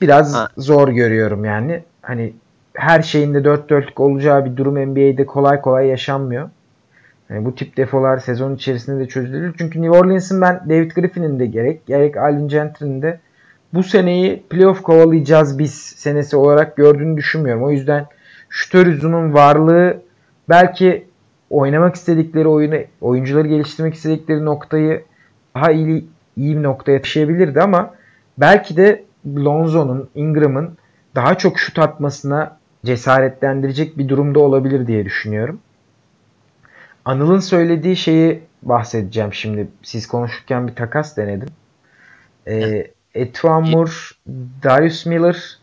[0.00, 0.48] biraz ha.
[0.58, 1.84] zor görüyorum yani.
[2.02, 2.32] Hani
[2.74, 6.50] her şeyinde dört dörtlük olacağı bir durum NBA'de kolay kolay yaşanmıyor.
[7.30, 9.54] Yani bu tip defolar sezon içerisinde de çözülür.
[9.58, 13.20] Çünkü New Orleans'ın ben David Griffin'in de gerek gerek Alvin Gentry'nin de
[13.74, 17.64] bu seneyi playoff kovalayacağız biz senesi olarak gördüğünü düşünmüyorum.
[17.64, 18.06] O yüzden
[18.48, 20.02] Şütörüzü'nün varlığı
[20.48, 21.04] belki
[21.50, 25.04] oynamak istedikleri oyunu, oyuncuları geliştirmek istedikleri noktayı
[25.54, 26.04] daha iyi,
[26.36, 27.94] iyi bir noktaya taşıyabilirdi ama
[28.38, 30.76] belki de Lonzo'nun, Ingram'ın
[31.14, 35.60] daha çok şut atmasına cesaretlendirecek bir durumda olabilir diye düşünüyorum.
[37.04, 39.68] Anıl'ın söylediği şeyi bahsedeceğim şimdi.
[39.82, 41.48] Siz konuşurken bir takas denedim.
[42.46, 43.90] Ee, Etuan Moore,
[44.62, 45.58] Darius Miller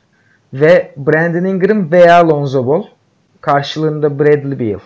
[0.53, 2.83] ve Brandon Ingram veya Lonzo Ball.
[3.41, 4.79] Karşılığında Bradley Beal.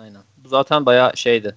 [0.00, 0.20] Aynen.
[0.44, 1.56] Bu zaten bayağı şeydi.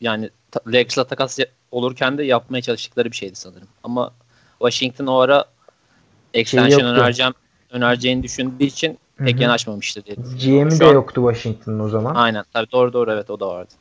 [0.00, 0.30] Yani
[0.66, 1.38] Lakers'la takas
[1.70, 3.68] olurken de yapmaya çalıştıkları bir şeydi sanırım.
[3.82, 4.12] Ama
[4.58, 5.44] Washington o ara
[6.34, 7.32] extension şey önereceğim,
[7.70, 9.42] önereceğini düşündüğü için pek Hı-hı.
[9.42, 10.16] yanaşmamıştı diye.
[10.16, 12.14] GM'i de an, yoktu Washington'ın o zaman.
[12.14, 12.44] Aynen.
[12.52, 13.74] Tabii doğru doğru evet o da vardı.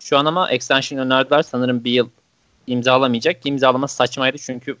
[0.00, 1.42] Şu an ama extension önerdiler.
[1.42, 2.08] Sanırım bir yıl
[2.66, 3.46] imzalamayacak.
[3.46, 4.76] İmzalaması saçmaydı çünkü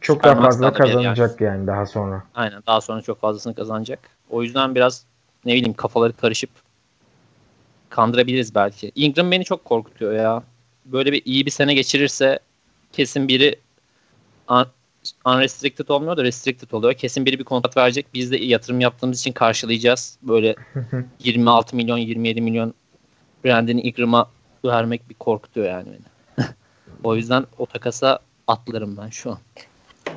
[0.00, 1.52] çok daha fazla kazanacak yani.
[1.54, 2.22] yani daha sonra.
[2.34, 3.98] Aynen daha sonra çok fazlasını kazanacak.
[4.30, 5.04] O yüzden biraz
[5.44, 6.50] ne bileyim kafaları karışıp
[7.90, 8.92] kandırabiliriz belki.
[8.94, 10.42] Ingram beni çok korkutuyor ya.
[10.84, 12.38] Böyle bir iyi bir sene geçirirse
[12.92, 13.56] kesin biri
[15.24, 16.94] unrestricted olmuyor da restricted oluyor.
[16.94, 18.06] Kesin biri bir kontrat verecek.
[18.14, 20.18] Biz de yatırım yaptığımız için karşılayacağız.
[20.22, 20.54] Böyle
[21.24, 22.74] 26 milyon 27 milyon
[23.44, 24.30] Brandon Ingram'a
[24.64, 26.46] vermek bir korkutuyor yani beni.
[27.04, 29.38] o yüzden o takasa atlarım ben şu an.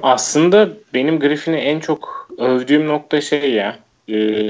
[0.04, 3.80] Aslında benim Griffin'i en çok övdüğüm nokta şey ya.
[4.10, 4.50] E,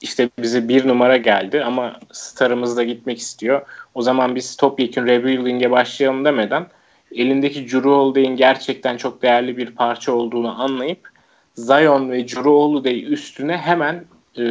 [0.00, 3.62] işte bize bir numara geldi ama starımız da gitmek istiyor.
[3.94, 6.66] O zaman biz topyekun rebuilding'e başlayalım demeden
[7.14, 11.08] elindeki Drew Holiday'in gerçekten çok değerli bir parça olduğunu anlayıp
[11.54, 14.04] Zion ve Drew Holiday üstüne hemen
[14.36, 14.42] e,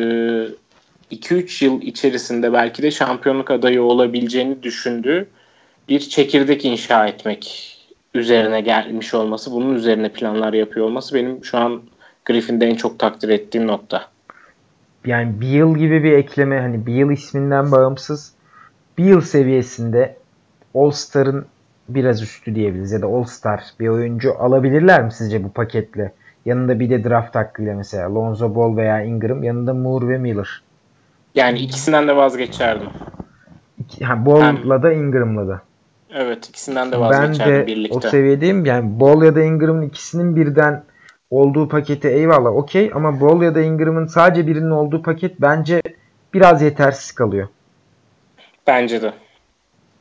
[1.12, 5.28] 2-3 yıl içerisinde belki de şampiyonluk adayı olabileceğini düşündüğü
[5.89, 7.76] bir çekirdek inşa etmek
[8.14, 11.82] üzerine gelmiş olması, bunun üzerine planlar yapıyor olması benim şu an
[12.26, 14.05] Griffin'de en çok takdir ettiğim nokta.
[15.05, 18.34] Yani bir yıl gibi bir ekleme hani bir yıl isminden bağımsız
[18.97, 20.18] bir yıl seviyesinde
[20.76, 21.45] All Star'ın
[21.95, 26.11] biraz üstü diyebiliriz ya da All Star bir oyuncu alabilirler mi sizce bu paketle?
[26.45, 30.61] Yanında bir de draft hakkıyla mesela Lonzo Ball veya Ingram yanında Moore ve Miller.
[31.35, 32.89] Yani ikisinden de vazgeçerdim.
[34.03, 35.61] Ha, Ball'la da Ingram'la da.
[36.13, 37.97] Evet ikisinden de vazgeçerdim ben de birlikte.
[37.97, 38.65] o seviyedeyim.
[38.65, 40.83] Yani Ball ya da Ingram'ın ikisinin birden
[41.29, 45.81] olduğu pakete eyvallah okey ama Ball ya da Ingram'ın sadece birinin olduğu paket bence
[46.33, 47.47] biraz yetersiz kalıyor.
[48.67, 49.13] Bence de.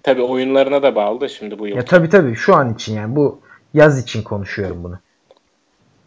[0.03, 1.77] Tabi oyunlarına da bağlı da şimdi bu yıl.
[1.77, 3.41] Ya tabii tabii şu an için yani bu
[3.75, 4.99] yaz için konuşuyorum bunu.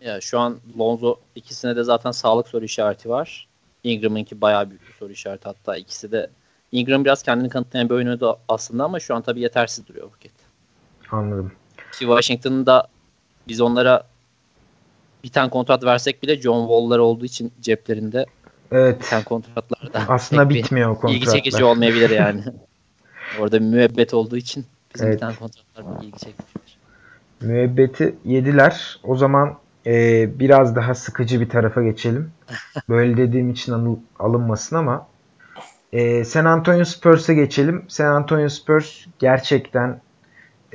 [0.02, 3.48] Ya şu an Lonzo ikisine de zaten sağlık soru işareti var.
[3.84, 6.30] Ingram'ınki bayağı büyük bir soru işareti hatta ikisi de
[6.72, 10.32] Ingram biraz kendini kanıtlayan bir oyunuydu aslında ama şu an tabii yetersiz duruyor paket.
[11.12, 11.52] Anladım.
[11.92, 12.88] Ki Washington'ın da
[13.48, 14.04] biz onlara
[15.24, 18.26] bir tane kontrat versek bile John Wall'lar olduğu için ceplerinde
[18.72, 19.02] Evet.
[19.02, 21.16] biten kontratlar da Aslında bitmiyor o kontratlar.
[21.16, 22.44] ilgi çekici olmayabilir yani.
[23.40, 24.66] Orada müebbet olduğu için
[24.96, 25.16] bizim Evet.
[25.16, 26.50] bir tane kontratlar ilgi çekmiyor.
[27.42, 29.00] Müebbeti yediler.
[29.04, 32.32] O zaman e, biraz daha sıkıcı bir tarafa geçelim.
[32.90, 35.08] Böyle dediğim için anıl- alınmasın ama
[35.94, 37.86] e, San Antonio Spurs'a geçelim.
[37.88, 40.02] San Antonio Spurs gerçekten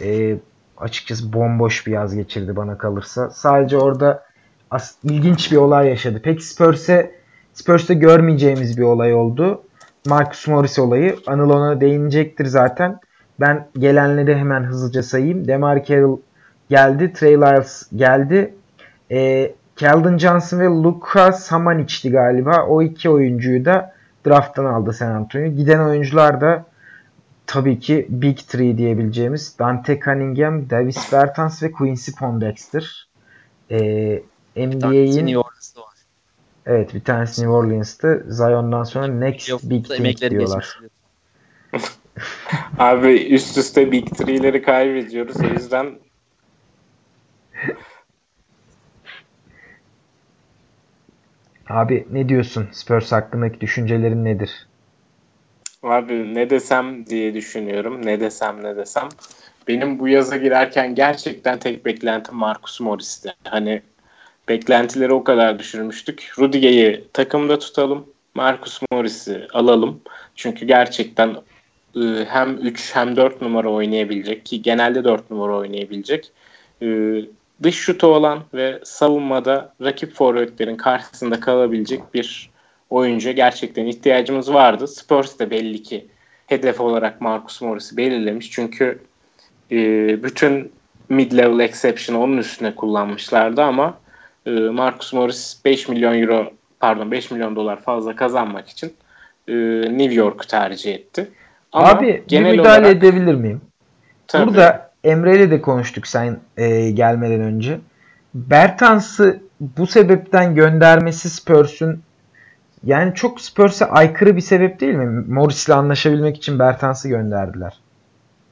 [0.03, 0.37] e,
[0.79, 3.31] açıkçası bomboş bir yaz geçirdi bana kalırsa.
[3.31, 4.25] Sadece orada
[4.71, 6.21] as- ilginç bir olay yaşadı.
[6.25, 7.15] Peki Spurs'e
[7.55, 9.63] Spurs'te görmeyeceğimiz bir olay oldu.
[10.07, 11.17] Marcus Morris olayı.
[11.27, 13.01] Anıl ona değinecektir zaten.
[13.41, 15.49] Ben gelenleri hemen hızlıca sayayım.
[15.49, 16.19] Demar Carroll
[16.71, 17.13] geldi.
[17.13, 18.55] Trey Lyles geldi.
[19.11, 22.67] E, Keldon Johnson ve Luka Samanic'ti galiba.
[22.67, 23.93] O iki oyuncuyu da
[24.27, 25.47] drafttan aldı San Antonio.
[25.47, 26.65] Giden oyuncular da
[27.47, 33.09] tabii ki Big Three diyebileceğimiz Dante Cunningham, Davis Bertans ve Quincy Pondexter.
[33.71, 33.79] E,
[34.57, 35.43] Tanesi NBA'in.
[36.67, 38.27] Evet bir tanesi New Orleans'tı.
[38.29, 40.79] Zion'dan sonra Next Yok, Big Thing diyorlar.
[42.79, 45.37] Abi üst üste Big Three'leri kaybediyoruz.
[45.37, 45.99] O yüzden
[51.69, 52.69] Abi ne diyorsun?
[52.73, 54.67] Spurs hakkındaki düşüncelerin nedir?
[55.83, 58.07] Abi ne desem diye düşünüyorum.
[58.07, 59.09] Ne desem ne desem.
[59.69, 63.35] Benim bu yaza girerken gerçekten tek beklentim Marcus Morris'ti.
[63.45, 63.83] Hani
[64.49, 66.33] beklentileri o kadar düşürmüştük.
[66.39, 68.07] Rudiger'i takımda tutalım.
[68.35, 70.01] Marcus Morris'i alalım.
[70.35, 71.37] Çünkü gerçekten
[71.97, 76.31] e, hem 3 hem 4 numara oynayabilecek ki genelde 4 numara oynayabilecek.
[76.83, 76.87] E,
[77.63, 82.51] dış şutu olan ve savunmada rakip forvetlerin karşısında kalabilecek bir
[82.91, 84.89] oyuncuya gerçekten ihtiyacımız vardı.
[84.89, 86.07] Spurs de belli ki
[86.47, 88.51] hedef olarak Marcus Morris'i belirlemiş.
[88.51, 88.99] Çünkü
[89.71, 89.77] e,
[90.23, 90.73] bütün
[91.11, 93.99] mid-level exception'ı onun üstüne kullanmışlardı ama
[94.47, 98.93] e, Marcus Morris 5 milyon euro pardon 5 milyon dolar fazla kazanmak için
[99.49, 99.55] e,
[99.99, 101.29] New York'u tercih etti.
[101.73, 103.61] Ama Abi bir genel müdahale olarak edebilir miyim?
[104.27, 107.79] tabii, Burada Emre ile de konuştuk sen e, gelmeden önce.
[108.35, 112.03] Bertans'ı bu sebepten göndermesi Spurs'un
[112.85, 115.25] yani çok Spurs'e aykırı bir sebep değil mi?
[115.29, 117.81] Morris'le anlaşabilmek için Bertans'ı gönderdiler.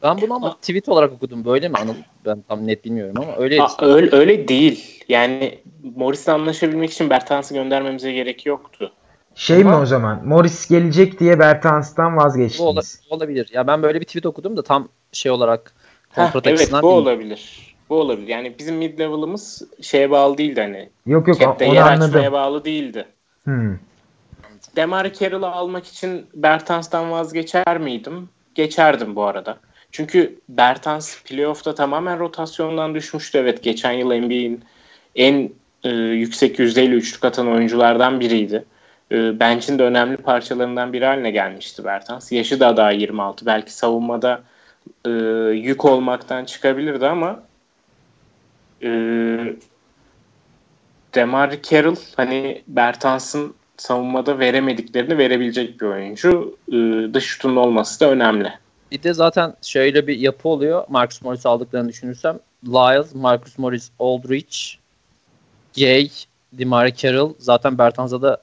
[0.05, 1.45] Ben bunu ama tweet olarak okudum.
[1.45, 1.95] Böyle mi Anıl?
[2.27, 3.63] Ben tam net bilmiyorum ama öyle.
[3.63, 5.05] Aa, öyle, öyle değil.
[5.09, 5.59] Yani
[5.97, 8.93] Morris'le anlaşabilmek için Bertans'ı göndermemize gerek yoktu.
[9.35, 10.27] Şey mi Ama- o zaman?
[10.27, 13.01] Morris gelecek diye Bertans'tan Bu ola- vazgeçtiniz.
[13.11, 13.51] olabilir.
[13.53, 15.75] Ya ben böyle bir tweet okudum da tam şey olarak
[16.11, 16.89] Heh, kontrat evet bu bilmiyorum.
[16.89, 17.75] olabilir.
[17.89, 18.29] Bu olabilir.
[18.29, 20.91] Yani bizim mid level'ımız şeye bağlı değildi hani.
[21.07, 22.33] Yok yok Cap'te onu yer anladım.
[22.33, 23.07] bağlı değildi.
[23.45, 23.79] Hmm.
[24.77, 28.29] Demar Carroll'ı almak için Bertans'tan vazgeçer miydim?
[28.55, 29.59] Geçerdim bu arada.
[29.95, 33.39] Çünkü Bertans playoff'ta tamamen rotasyondan düşmüştü.
[33.39, 34.65] Evet geçen yıl NBA'in
[35.15, 35.51] en
[35.85, 38.65] e, yüksek yüzdeyle üçlük atan oyunculardan biriydi.
[39.13, 42.33] E, bench'in de önemli parçalarından biri haline gelmişti Bertans.
[42.33, 43.47] Yaşı da daha 26.
[43.47, 44.43] Belki savunmada
[45.07, 45.11] e,
[45.55, 47.43] yük olmaktan çıkabilirdi ama
[48.83, 48.89] e,
[51.15, 56.59] Demar Carroll hani Bertans'ın savunmada veremediklerini verebilecek bir oyuncu.
[56.69, 56.75] E,
[57.15, 58.64] dış şutunun olması da önemli.
[58.91, 60.85] Bir de zaten şöyle bir yapı oluyor.
[60.89, 62.39] Marcus Morris aldıklarını düşünürsem.
[62.67, 64.57] Lyles, Marcus Morris, Aldridge,
[65.77, 66.11] Gay,
[66.53, 67.35] Demar Carroll.
[67.39, 68.43] Zaten Bertans'a da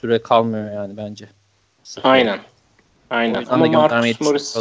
[0.00, 1.28] süre kalmıyor yani bence.
[2.02, 2.38] Aynen.
[3.10, 3.44] Aynen.
[3.50, 4.56] Ama Marcus Morris,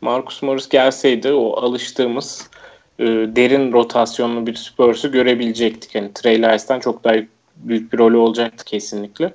[0.00, 2.50] Marcus Morris gelseydi o alıştığımız
[2.98, 5.94] e, derin rotasyonlu bir Spurs'u görebilecektik.
[5.94, 7.14] Yani Trey Lyles'tan çok daha
[7.56, 9.34] büyük bir rolü olacaktı kesinlikle.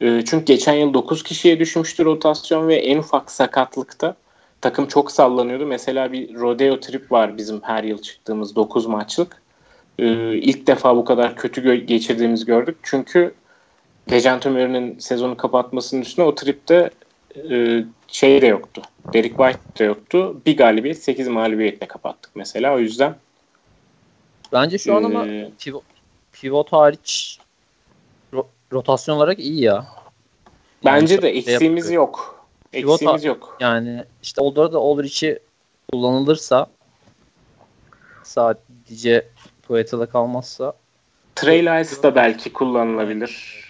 [0.00, 4.16] E, çünkü geçen yıl 9 kişiye düşmüştü rotasyon ve en ufak sakatlıkta
[4.64, 5.66] takım çok sallanıyordu.
[5.66, 9.42] Mesela bir rodeo trip var bizim her yıl çıktığımız 9 maçlık.
[9.98, 12.76] E, ilk defa bu kadar kötü gö- geçirdiğimizi gördük.
[12.82, 13.34] Çünkü
[14.10, 16.90] Dejan Murray'nin sezonu kapatmasının üstüne o tripte
[17.50, 18.82] e, şey de yoktu.
[19.14, 20.40] Derek White de yoktu.
[20.46, 22.74] Bir galibiyet 8 mağlubiyetle kapattık mesela.
[22.74, 23.16] O yüzden
[24.52, 25.26] Bence şu an ee, ama
[25.58, 25.84] pivot,
[26.32, 27.38] pivot hariç
[28.34, 29.86] ro, rotasyon olarak iyi ya.
[30.84, 32.43] Bence de eksiğimiz şey yok.
[32.74, 33.56] Eksiğimiz pivot, yok.
[33.60, 35.38] Yani işte Older'da da Olderic'i
[35.92, 36.66] kullanılırsa
[38.22, 39.28] sadece
[39.62, 40.72] Poetal'a kalmazsa
[41.34, 43.64] Trey Lyles da belki kullanılabilir.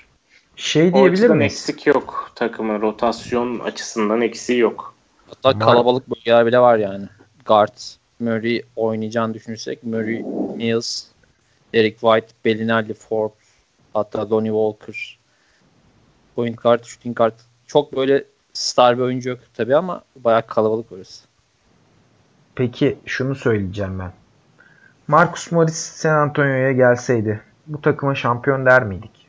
[0.56, 1.52] Şey diyebilir miyiz?
[1.52, 2.80] eksik yok takımın.
[2.80, 4.94] Rotasyon açısından eksiği yok.
[5.26, 7.08] Hatta Mar- kalabalık bölgeler bile var yani.
[7.44, 7.76] Guard,
[8.20, 10.22] Murray oynayacağını düşünürsek Murray,
[10.56, 11.04] Mills,
[11.74, 13.48] Derek White, Bellinelli, Forbes,
[13.94, 15.18] hatta Lonnie Walker,
[16.36, 17.38] point guard, shooting guard.
[17.66, 18.24] Çok böyle
[18.54, 21.24] star bir oyuncu yok tabii ama bayağı kalabalık orası.
[22.54, 24.12] Peki şunu söyleyeceğim ben.
[25.08, 29.26] Marcus Morris San Antonio'ya gelseydi bu takıma şampiyon der miydik?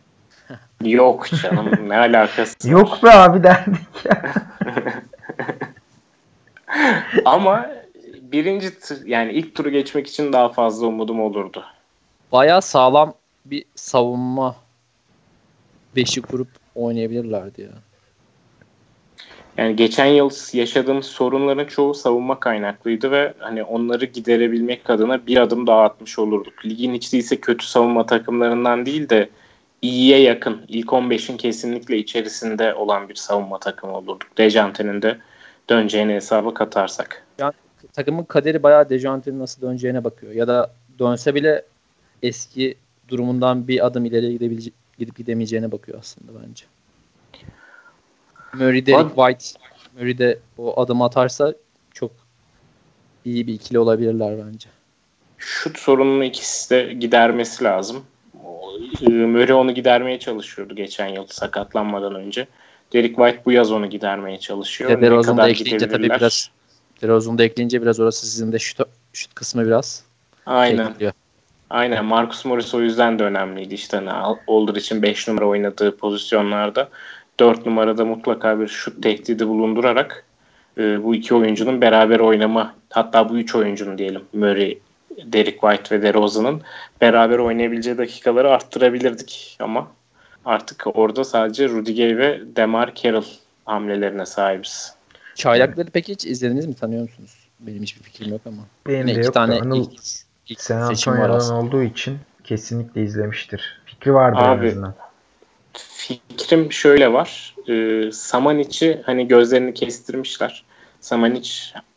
[0.84, 4.34] Yok canım ne alakası Yok be abi derdik ya.
[7.26, 7.70] Ama
[8.22, 8.72] birinci
[9.06, 11.64] yani ilk turu geçmek için daha fazla umudum olurdu.
[12.32, 13.14] Baya sağlam
[13.46, 14.56] bir savunma
[15.96, 17.70] beşi kurup oynayabilirlerdi ya.
[19.58, 25.68] Yani geçen yıl yaşadığımız sorunların çoğu savunma kaynaklıydı ve hani onları giderebilmek adına bir adım
[25.68, 26.66] daha atmış olurduk.
[26.66, 29.30] Ligin hiç değilse kötü savunma takımlarından değil de
[29.82, 34.38] iyiye yakın, ilk 15'in kesinlikle içerisinde olan bir savunma takımı olurduk.
[34.38, 35.18] Dejante'nin de
[35.70, 37.24] döneceğini hesaba katarsak.
[37.40, 37.54] Yani
[37.94, 40.34] takımın kaderi bayağı Dejante'nin nasıl döneceğine bakıyor.
[40.34, 41.66] Ya da dönse bile
[42.24, 42.76] eski
[43.08, 46.66] durumundan bir adım ileriye gidebilecek, gidip gidemeyeceğine bakıyor aslında bence.
[48.60, 49.60] Murray, Derek White,
[49.98, 51.54] Murray de o adım atarsa
[51.94, 52.12] çok
[53.26, 54.70] iyi bir ikili olabilirler bence.
[55.38, 58.04] Şut sorununu ikisi de gidermesi lazım.
[59.02, 62.48] Murray onu gidermeye çalışıyordu geçen yıl sakatlanmadan önce.
[62.94, 64.90] Derek White bu yaz onu gidermeye çalışıyor.
[64.90, 66.50] De DeRozan'ı da ekleyince tabii biraz
[67.02, 68.80] DeRozan'ı da ekleyince biraz orası sizin de şut,
[69.14, 70.04] şut kısmı biraz
[70.46, 70.94] Aynen.
[71.00, 71.12] Şey
[71.70, 72.06] Aynen.
[72.06, 73.74] Marcus Morris o yüzden de önemliydi.
[73.74, 76.90] İşte hani Older için 5 numara oynadığı pozisyonlarda
[77.40, 80.26] 4 numarada mutlaka bir şut tehdidi bulundurarak
[80.78, 84.80] e, bu iki oyuncunun beraber oynama hatta bu üç oyuncunun diyelim Murray,
[85.24, 86.62] Derek White ve DeRozan'ın
[87.02, 89.88] beraber oynayabileceği dakikaları arttırabilirdik ama
[90.46, 93.26] artık orada sadece Rudy Gay ve Demar Carroll
[93.66, 94.94] hamlelerine sahibiz.
[95.36, 96.76] Çaylakları peki hiç izlediniz mi?
[96.76, 97.50] Tanıyor musunuz?
[97.60, 98.62] Benim hiçbir fikrim yok ama.
[98.88, 100.00] Benim de yok tane Anıl ilk,
[100.48, 103.82] ilk San Antonio'dan olduğu için kesinlikle izlemiştir.
[103.86, 104.96] Fikri vardır Abi, en azından.
[106.08, 107.56] Fikrim şöyle var.
[107.70, 110.64] Ee, Samanic'i hani gözlerini kestirmişler.
[111.00, 111.50] Samanic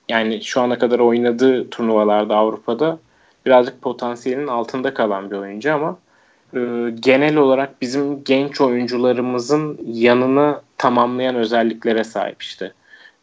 [0.08, 2.98] yani şu ana kadar oynadığı turnuvalarda Avrupa'da
[3.46, 5.98] birazcık potansiyelinin altında kalan bir oyuncu ama
[6.54, 6.58] e,
[7.00, 12.72] genel olarak bizim genç oyuncularımızın yanını tamamlayan özelliklere sahip işte.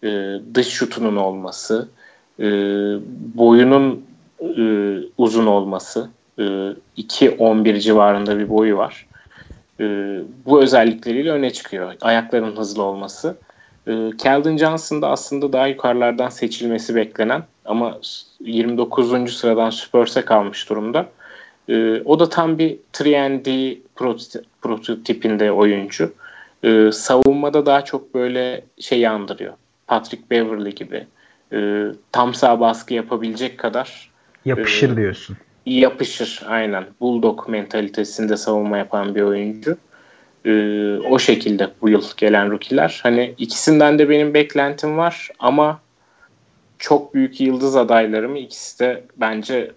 [0.04, 1.90] E, dış şutunun olması,
[2.40, 2.46] e,
[3.36, 4.06] boyunun
[4.42, 4.64] e,
[5.18, 6.10] uzun olması,
[6.40, 6.44] e,
[6.98, 9.06] 2-11 civarında bir boyu var.
[9.80, 9.86] E,
[10.46, 11.94] bu özellikleriyle öne çıkıyor.
[12.02, 13.38] Ayaklarının hızlı olması.
[13.88, 18.00] E, Keldon Johnson da aslında daha yukarılardan seçilmesi beklenen ama
[18.40, 19.34] 29.
[19.34, 21.10] sıradan Spurs'e kalmış durumda.
[21.70, 22.78] E, o da tam bir
[23.98, 26.14] 3 prototipinde oyuncu.
[26.64, 29.54] E, savunmada daha çok böyle şey andırıyor.
[29.88, 31.08] Patrick Beverly gibi.
[31.54, 34.12] E, tam sağ baskı yapabilecek kadar
[34.46, 35.38] yapışır e, diyorsun.
[35.66, 36.86] Yapışır aynen.
[37.00, 39.78] Bulldog mentalitesinde savunma yapan bir oyuncu.
[40.46, 43.00] Ee, o şekilde bu yıl gelen rookie'ler.
[43.04, 45.80] Hani ikisinden de benim beklentim var ama
[46.80, 48.36] çok büyük yıldız adaylarım.
[48.36, 49.72] İkisi de bence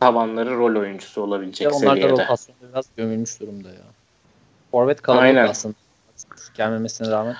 [0.00, 2.06] tavanları rol oyuncusu olabilecek ya onlar seviyede.
[2.06, 3.74] Onlar da rotasyonda biraz gömülmüş durumda ya.
[4.70, 5.74] Forvet kalabalık aslında.
[6.56, 7.36] Gelmemesine rağmen.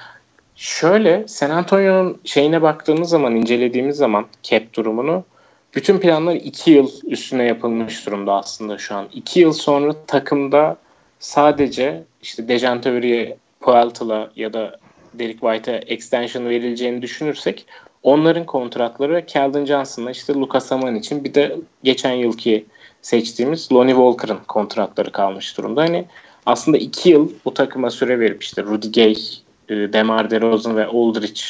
[0.57, 5.25] Şöyle San Antonio'nun şeyine baktığımız zaman incelediğimiz zaman cap durumunu
[5.77, 9.09] bütün planlar 2 yıl üstüne yapılmış durumda aslında şu an.
[9.13, 10.77] 2 yıl sonra takımda
[11.19, 14.79] sadece işte Dejan Teori'ye Puelta'la ya da
[15.15, 17.67] Derek White'a extension verileceğini düşünürsek
[18.03, 22.67] onların kontratları Keldon Johnson'la işte Lucas Aman için bir de geçen yılki
[23.03, 25.83] seçtiğimiz Lonnie Walker'ın kontratları kalmış durumda.
[25.83, 26.05] Hani
[26.47, 29.17] aslında iki yıl bu takıma süre verip işte Rudy Gay,
[29.69, 31.41] e, Demar DeRozan ve Aldridge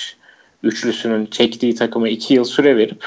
[0.62, 3.04] üçlüsünün çektiği takıma iki yıl süre verip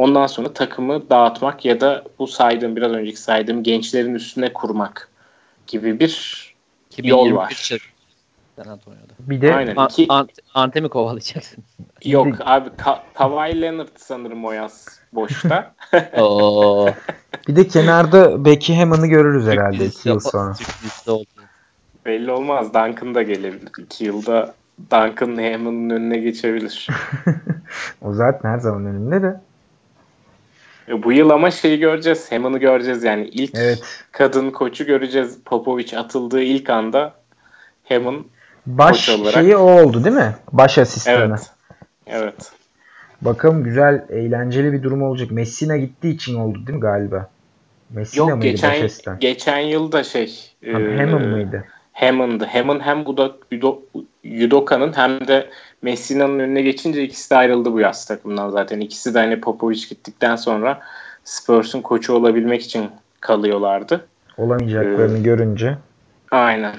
[0.00, 5.08] ondan sonra takımı dağıtmak ya da bu saydığım biraz önceki saydığım gençlerin üstüne kurmak
[5.66, 6.54] gibi bir
[7.02, 7.70] yol var.
[8.56, 9.12] San Antonio'da.
[9.20, 9.76] Bir de Aynen.
[9.76, 11.64] An- Ant- Ante mi kovalayacaksın?
[12.04, 15.74] yok abi Ka- Kawhi Leonard sanırım o yaz boşta.
[16.16, 16.88] Oo.
[17.48, 20.54] bir de kenarda Becky Hammond'ı görürüz herhalde Sürpriz 2 yıl sonra.
[22.06, 22.74] Belli olmaz.
[22.74, 23.70] Duncan da gelebilir.
[23.78, 24.54] İki yılda
[24.90, 26.88] Duncan Hammond'un önüne geçebilir.
[28.02, 29.40] o zaten her zaman önünde de.
[30.90, 32.32] E, bu yıl ama şeyi göreceğiz.
[32.32, 33.26] Hammond'u göreceğiz yani.
[33.28, 33.82] ilk Evet.
[34.12, 35.38] kadın koçu göreceğiz.
[35.44, 37.14] Popovic atıldığı ilk anda
[37.88, 38.24] Hammond
[38.66, 39.34] Baş olarak.
[39.34, 40.34] şeyi o oldu değil mi?
[40.52, 41.16] Baş asistanı.
[41.24, 41.50] evet.
[42.06, 42.52] Evet.
[43.22, 45.30] Bakalım güzel, eğlenceli bir durum olacak.
[45.30, 47.30] Messina gittiği için oldu değil mi galiba?
[47.90, 49.18] Messina Yok mıydı geçen baş asistan?
[49.18, 50.32] geçen yılda şey
[50.72, 51.64] Ha, e, Hammond mıydı?
[51.92, 52.44] Hammond'dı.
[52.44, 53.82] Hammond hem Udo, Udo,
[54.44, 55.50] Udoka'nın hem de
[55.82, 58.80] Messina'nın önüne geçince ikisi de ayrıldı bu yaz takımdan zaten.
[58.80, 60.80] İkisi de hani Popovic gittikten sonra
[61.24, 64.06] Spurs'un koçu olabilmek için kalıyorlardı.
[64.36, 65.78] Olamayacaklarını Ee, görünce.
[66.30, 66.74] Aynen.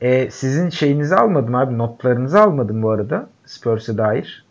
[0.00, 1.78] E, sizin şeyinizi almadım abi.
[1.78, 3.28] Notlarınızı almadım bu arada.
[3.46, 4.44] Spurs'e dair.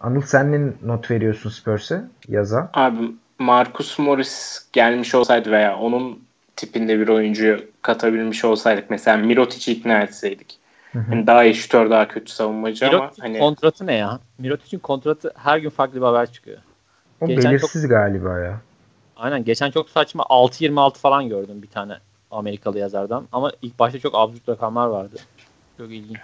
[0.00, 2.00] Anıl sen ne not veriyorsun Spurs'e?
[2.28, 2.70] Yaza.
[2.74, 2.98] Abi
[3.38, 6.18] Marcus Morris gelmiş olsaydı veya onun
[6.56, 10.59] tipinde bir oyuncuyu katabilmiş olsaydık mesela Mirotic'i ikna etseydik.
[10.94, 14.20] Yani daha iyi şütör, daha kötü savunmacı ama Mirotic'in hani kontratı ne ya?
[14.38, 16.58] Mirotic'in kontratı her gün farklı bir haber çıkıyor.
[17.20, 18.60] O Geçen belirsiz galiba ya.
[19.16, 21.98] Aynen geçen çok saçma 6.26 falan gördüm bir tane
[22.30, 23.28] Amerikalı yazardan.
[23.32, 25.16] Ama ilk başta çok absürt rakamlar vardı.
[25.78, 26.18] Çok ilginç.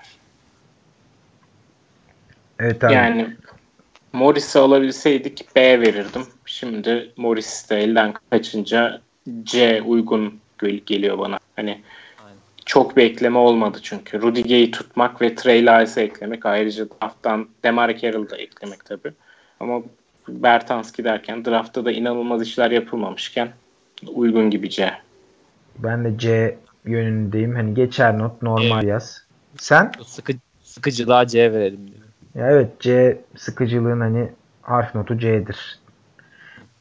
[2.58, 2.92] Evet abi.
[2.92, 3.36] yani
[4.12, 6.22] Morris'i alabilseydik B verirdim.
[6.46, 9.00] Şimdi Morris de elden kaçınca
[9.42, 11.38] C uygun gel- geliyor bana.
[11.56, 11.82] Hani.
[12.66, 14.22] Çok bir ekleme olmadı çünkü.
[14.22, 19.12] Rudy Gay'i tutmak ve Trey Lyles'ı eklemek ayrıca drafttan Demar Carroll'ı da eklemek tabii.
[19.60, 19.82] Ama
[20.28, 23.48] Bertans giderken draftta da inanılmaz işler yapılmamışken
[24.14, 24.92] uygun gibi C.
[25.78, 27.54] Ben de C yönündeyim.
[27.54, 29.26] Hani geçer not normal yaz.
[29.58, 29.92] Sen?
[30.06, 32.10] Sıkı, sıkıcılığa C verelim diyorum.
[32.34, 34.28] Ya evet C sıkıcılığın hani
[34.62, 35.78] harf notu C'dir.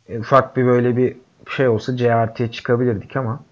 [0.09, 1.15] E, Ufak bir böyle bir
[1.57, 3.43] şey olsa C artıya çıkabilirdik ama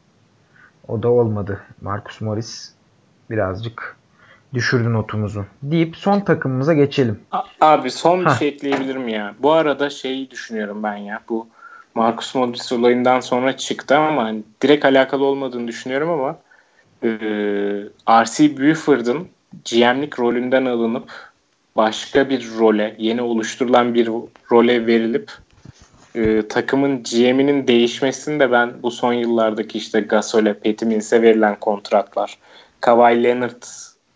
[0.87, 1.61] o da olmadı.
[1.81, 2.73] Marcus Morris
[3.29, 3.97] birazcık
[4.53, 5.45] düşürdü notumuzu.
[5.63, 7.19] Deyip son takımımıza geçelim.
[7.61, 9.35] Abi son bir şey ekleyebilirim ya.
[9.39, 11.19] Bu arada şeyi düşünüyorum ben ya.
[11.29, 11.47] Bu
[11.95, 16.37] Marcus Morris olayından sonra çıktı ama hani direkt alakalı olmadığını düşünüyorum ama
[17.03, 17.09] e,
[18.09, 18.57] R.C.
[18.57, 19.27] Buford'un
[19.65, 21.11] GM'lik rolünden alınıp
[21.75, 24.09] başka bir role, yeni oluşturulan bir
[24.51, 25.31] role verilip
[26.15, 32.37] e, takımın GM'inin değişmesini de ben bu son yıllardaki işte Gasol'e, Patty Mills'e verilen kontratlar,
[32.81, 33.63] Kawhi Leonard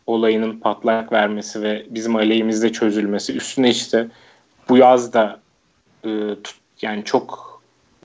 [0.07, 4.07] olayının patlak vermesi ve bizim aleyhimizde çözülmesi üstüne işte
[4.69, 5.39] bu yaz da
[6.05, 6.09] e,
[6.81, 7.47] yani çok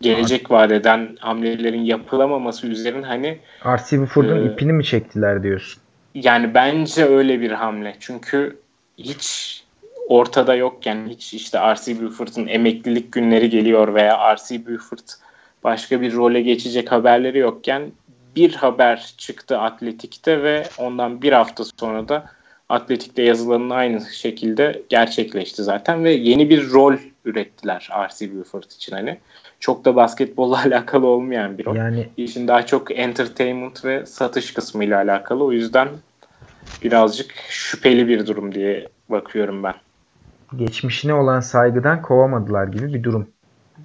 [0.01, 4.01] gelecek vaat eden hamlelerin yapılamaması üzerine hani R.C.
[4.01, 5.83] Buford'un Ee, ipini mi çektiler diyorsun?
[6.15, 7.97] yani bence öyle bir hamle.
[8.01, 8.57] Çünkü
[8.99, 9.62] hiç
[10.09, 12.03] ortada yokken hiç işte R.C.
[12.03, 14.67] Buford'un emeklilik günleri geliyor veya R.C.
[14.67, 15.09] Buford
[15.65, 17.93] başka bir role geçecek haberleri yokken
[18.37, 22.27] bir haber çıktı Atletik'te ve ondan bir hafta sonra da
[22.69, 28.39] Atletik'te yazılanın aynı şekilde gerçekleşti zaten ve yeni bir rol ürettiler R.C.
[28.39, 29.19] Buford için hani.
[29.61, 31.77] Çok da basketbolla alakalı olmayan bir rol.
[31.77, 35.45] Yani İşin daha çok entertainment ve satış kısmıyla alakalı.
[35.45, 35.89] O yüzden
[36.83, 39.75] birazcık şüpheli bir durum diye bakıyorum ben.
[40.57, 43.29] Geçmişine olan saygıdan kovamadılar gibi bir durum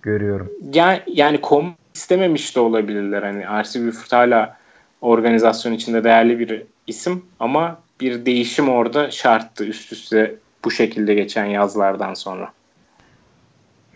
[0.02, 0.52] görüyorum.
[0.74, 3.24] Yani, yani kom istememiş de olabilirler.
[3.24, 3.88] Hani R.C.
[3.88, 4.58] Buford hala
[5.02, 11.46] organizasyon içinde değerli bir isim ama bir değişim orada şarttı üst üste bu şekilde geçen
[11.46, 12.52] yazlardan sonra.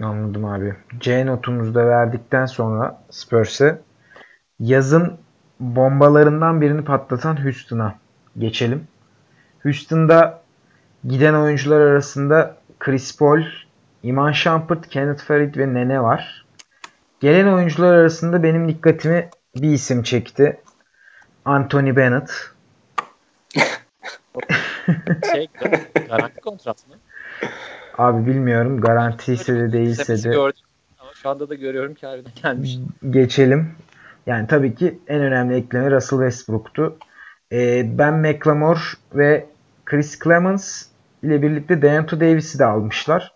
[0.02, 0.76] Anladım abi.
[1.00, 3.82] C notumuzu da verdikten sonra Spurs'e
[4.60, 5.14] yazın
[5.60, 7.96] bombalarından birini patlatan Houston'a
[8.38, 8.88] geçelim.
[9.64, 10.42] Houston'da
[11.08, 13.44] giden oyuncular arasında Chris Paul,
[14.04, 16.46] Iman Shumpert, Kenneth Farid ve Nene var.
[17.20, 20.62] Gelen oyuncular arasında benim dikkatimi bir isim çekti.
[21.46, 22.32] Anthony Bennett.
[25.34, 25.48] Şey,
[26.10, 26.96] garanti kontrat mı?
[27.98, 30.62] Abi bilmiyorum garantiyse de değilse de gördüm.
[31.00, 32.78] Ama şu anda da görüyorum ki harbiden gelmiş.
[33.10, 33.76] geçelim.
[34.26, 36.98] Yani tabii ki en önemli ekleme Russell Westbrook'tu.
[37.52, 38.80] Ee, ben McLemore
[39.14, 39.46] ve
[39.86, 40.91] Chris Clemens
[41.24, 43.32] ile birlikte Deanto Davis'i de almışlar.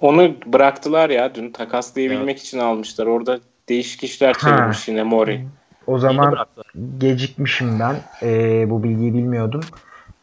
[0.00, 3.06] Onu bıraktılar ya dün takaslayabilmek için almışlar.
[3.06, 3.38] Orada
[3.68, 5.46] değişik işler çevirmiş yine Mori.
[5.86, 6.36] O zaman
[6.98, 7.96] gecikmişim ben.
[8.22, 8.30] E,
[8.70, 9.60] bu bilgiyi bilmiyordum.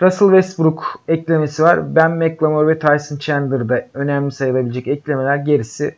[0.01, 1.95] Russell Westbrook eklemesi var.
[1.95, 5.35] Ben McLemore ve Tyson Chandler'da önemli sayılabilecek eklemeler.
[5.35, 5.95] Gerisi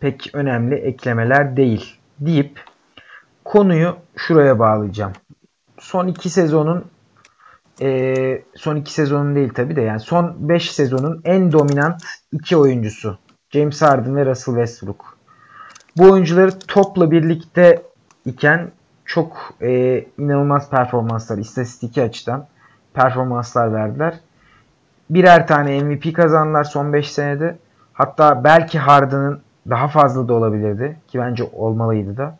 [0.00, 2.60] pek önemli eklemeler değil deyip
[3.44, 5.12] konuyu şuraya bağlayacağım.
[5.78, 6.84] Son iki sezonun
[7.80, 12.02] e, son iki sezonun değil tabi de yani son 5 sezonun en dominant
[12.32, 13.18] iki oyuncusu
[13.50, 15.16] James Harden ve Russell Westbrook.
[15.96, 17.82] Bu oyuncuları topla birlikte
[18.24, 18.70] iken
[19.04, 22.46] çok e, inanılmaz performanslar istatistiki açıdan
[22.94, 24.20] performanslar verdiler.
[25.10, 27.58] Birer tane MVP kazandılar son 5 senede.
[27.92, 32.36] Hatta belki Harden'ın daha fazla da olabilirdi ki bence olmalıydı da.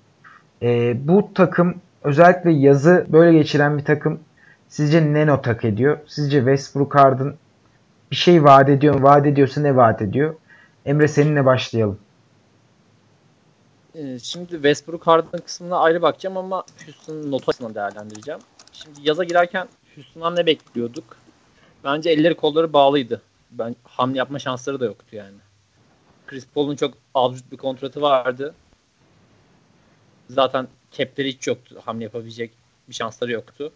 [0.62, 4.20] E, bu takım özellikle yazı böyle geçiren bir takım
[4.68, 5.98] sizce ne not hak ediyor?
[6.06, 7.34] Sizce Westbrook Harden
[8.10, 9.02] bir şey vaat ediyor mu?
[9.02, 10.34] Vaat ediyorsa ne vaat ediyor?
[10.86, 11.98] Emre seninle başlayalım.
[13.94, 18.40] Ee, şimdi Westbrook Harden kısmına ayrı bakacağım ama Houston'ın notasını değerlendireceğim.
[18.72, 21.16] Şimdi yaza girerken Houston'dan ne bekliyorduk?
[21.84, 23.22] Bence elleri kolları bağlıydı.
[23.50, 25.36] Ben hamle yapma şansları da yoktu yani.
[26.26, 28.54] Chris Paul'un çok absürt bir kontratı vardı.
[30.30, 31.80] Zaten cap'leri hiç yoktu.
[31.84, 32.50] Hamle yapabilecek
[32.88, 33.72] bir şansları yoktu.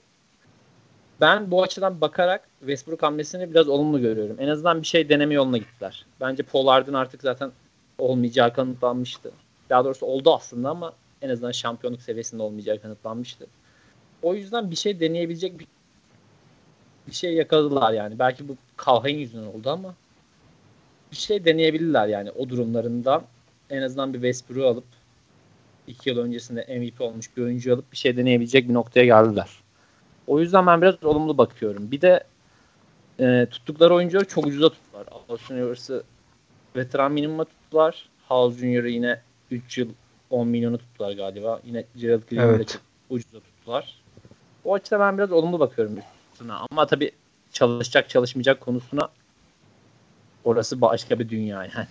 [1.20, 4.36] Ben bu açıdan bakarak Westbrook hamlesini biraz olumlu görüyorum.
[4.38, 6.06] En azından bir şey deneme yoluna gittiler.
[6.20, 7.52] Bence Paul Harden artık zaten
[7.98, 9.32] olmayacağı kanıtlanmıştı.
[9.70, 10.92] Daha doğrusu oldu aslında ama
[11.22, 13.46] en azından şampiyonluk seviyesinde olmayacağı kanıtlanmıştı.
[14.22, 15.66] O yüzden bir şey deneyebilecek bir,
[17.08, 18.18] bir şey yakaladılar yani.
[18.18, 18.56] Belki bu
[18.86, 19.94] Calhoun yüzünden oldu ama
[21.12, 23.22] bir şey deneyebilirler yani o durumlarından.
[23.70, 24.84] En azından bir Westbrook'u alıp
[25.86, 29.59] iki yıl öncesinde MVP olmuş bir oyuncu alıp bir şey deneyebilecek bir noktaya geldiler.
[30.30, 31.90] O yüzden ben biraz olumlu bakıyorum.
[31.90, 32.24] Bir de
[33.20, 35.06] e, tuttukları oyuncuları çok ucuza tuttular.
[35.28, 36.02] Austin Rivers'ı
[36.76, 38.08] veteran minimuma tuttular.
[38.28, 39.20] Hall Junior'ı yine
[39.50, 39.88] 3 yıl
[40.30, 41.60] 10 milyonu tuttular galiba.
[41.64, 42.74] Yine Gerald Green'i evet.
[42.74, 42.78] de
[43.14, 44.02] ucuza tuttular.
[44.64, 45.98] O açıdan ben biraz olumlu bakıyorum
[46.32, 46.52] üstüne.
[46.70, 47.10] Ama tabii
[47.52, 49.08] çalışacak çalışmayacak konusuna
[50.44, 51.86] orası başka bir dünya yani.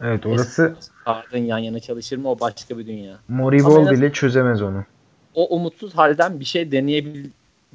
[0.00, 3.18] Evet orası Harden yan yana çalışır mı o başka bir dünya.
[3.28, 4.84] Moribol bile çözemez onu.
[5.34, 6.70] O umutsuz halden bir şey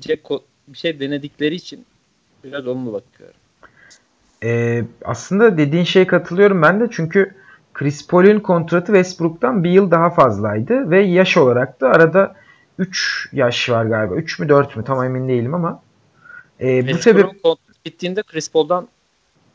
[0.08, 1.86] deneyebilecek bir şey denedikleri için
[2.44, 3.36] biraz olumlu bakıyorum.
[4.44, 7.36] Ee, aslında dediğin şeye katılıyorum ben de çünkü
[7.74, 12.36] Chris Paul'ün kontratı Westbrook'tan bir yıl daha fazlaydı ve yaş olarak da arada
[12.80, 14.16] 3 yaş var galiba.
[14.16, 15.82] 3 mü 4 mü tam emin değilim ama
[16.62, 18.88] e, bu sebep kontrat bittiğinde Chris Paul'dan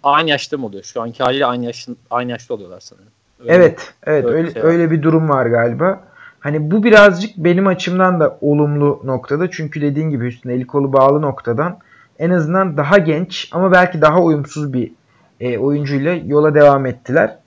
[0.03, 0.85] aynı yaşta mı oluyor?
[0.85, 3.09] Şu anki haliyle aynı yaşın aynı yaşta oluyorlar sanırım.
[3.41, 6.05] Öyle evet, evet öyle şey öyle bir durum var galiba.
[6.45, 9.51] Hani bu birazcık benim açımdan da olumlu noktada.
[9.51, 11.79] Çünkü dediğin gibi üstüne eli kolu bağlı noktadan
[12.19, 14.93] en azından daha genç ama belki daha uyumsuz bir
[15.41, 17.39] e, oyuncuyla yola devam ettiler.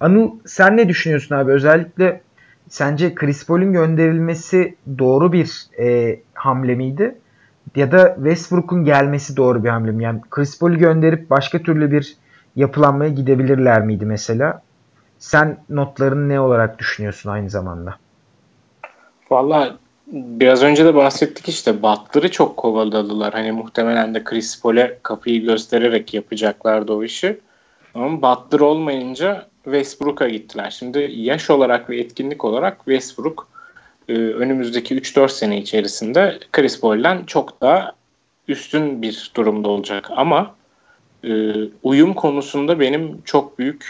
[0.00, 1.52] Anıl sen ne düşünüyorsun abi?
[1.52, 2.20] Özellikle
[2.68, 7.18] sence Chris Paul'un gönderilmesi doğru bir e, hamle miydi?
[7.74, 10.04] Ya da Westbrook'un gelmesi doğru bir hamle mi?
[10.04, 12.16] Yani Chris Paul'u gönderip başka türlü bir
[12.56, 14.62] yapılanmaya gidebilirler miydi mesela?
[15.18, 18.05] Sen notların ne olarak düşünüyorsun aynı zamanda?
[19.30, 23.32] Valla biraz önce de bahsettik işte Butler'ı çok kovaladılar.
[23.32, 27.38] Hani muhtemelen de Chris Paul'e kapıyı göstererek yapacaklardı o işi.
[27.94, 30.70] Ama Butler olmayınca Westbrook'a gittiler.
[30.70, 33.48] Şimdi yaş olarak ve etkinlik olarak Westbrook
[34.08, 37.92] e, önümüzdeki 3-4 sene içerisinde Chris Paul'den çok daha
[38.48, 40.08] üstün bir durumda olacak.
[40.16, 40.54] Ama
[41.24, 41.52] e,
[41.82, 43.86] uyum konusunda benim çok büyük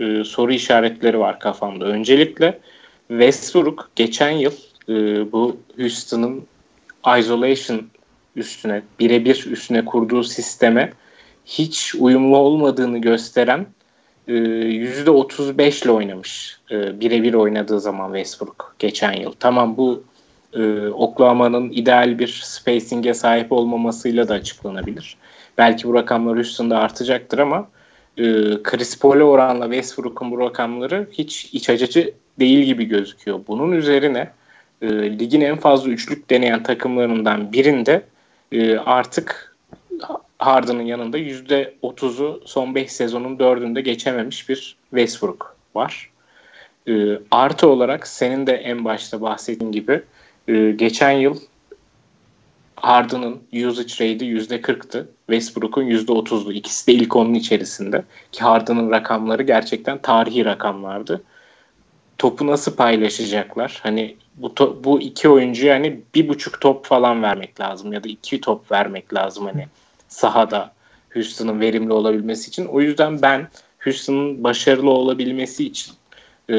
[0.00, 1.84] e, soru işaretleri var kafamda.
[1.84, 2.60] Öncelikle
[3.08, 4.52] Westbrook geçen yıl
[4.90, 6.42] e, bu Houston'ın
[7.18, 7.82] isolation
[8.36, 10.92] üstüne, birebir üstüne kurduğu sisteme
[11.44, 13.66] hiç uyumlu olmadığını gösteren
[14.28, 16.58] %35 ile oynamış.
[16.70, 19.32] E, birebir oynadığı zaman Westbrook geçen yıl.
[19.40, 20.02] Tamam bu
[20.52, 25.16] e, Oklahoma'nın ideal bir spacing'e sahip olmamasıyla da açıklanabilir.
[25.58, 27.68] Belki bu rakamlar üstünde artacaktır ama
[28.16, 28.24] e,
[28.62, 33.40] Chris Paul'e oranla Westbrook'un bu rakamları hiç iç açıcı değil gibi gözüküyor.
[33.48, 34.30] Bunun üzerine
[34.82, 38.02] e, ligin en fazla üçlük deneyen takımlarından birinde
[38.52, 39.56] e, artık
[40.38, 46.10] Harden'ın yanında %30'u son 5 sezonun 4'ünde geçememiş bir Westbrook var.
[46.88, 50.02] E, artı olarak senin de en başta bahsettiğin gibi
[50.48, 51.36] e, geçen yıl
[52.76, 55.08] Harden'ın usage rate'i %40'tı.
[55.26, 56.52] Westbrook'un %30'du.
[56.52, 58.04] İkisi de ilk onun içerisinde.
[58.32, 61.22] Ki Harden'ın rakamları gerçekten tarihi rakamlardı.
[62.18, 63.80] Topu nasıl paylaşacaklar?
[63.82, 68.08] Hani bu, to- bu iki oyuncu yani bir buçuk top falan vermek lazım ya da
[68.08, 69.66] iki top vermek lazım hani
[70.08, 70.72] sahada
[71.14, 72.66] Houston'ın verimli olabilmesi için.
[72.66, 73.48] O yüzden ben
[73.84, 75.94] Houston'ın başarılı olabilmesi için
[76.50, 76.56] e,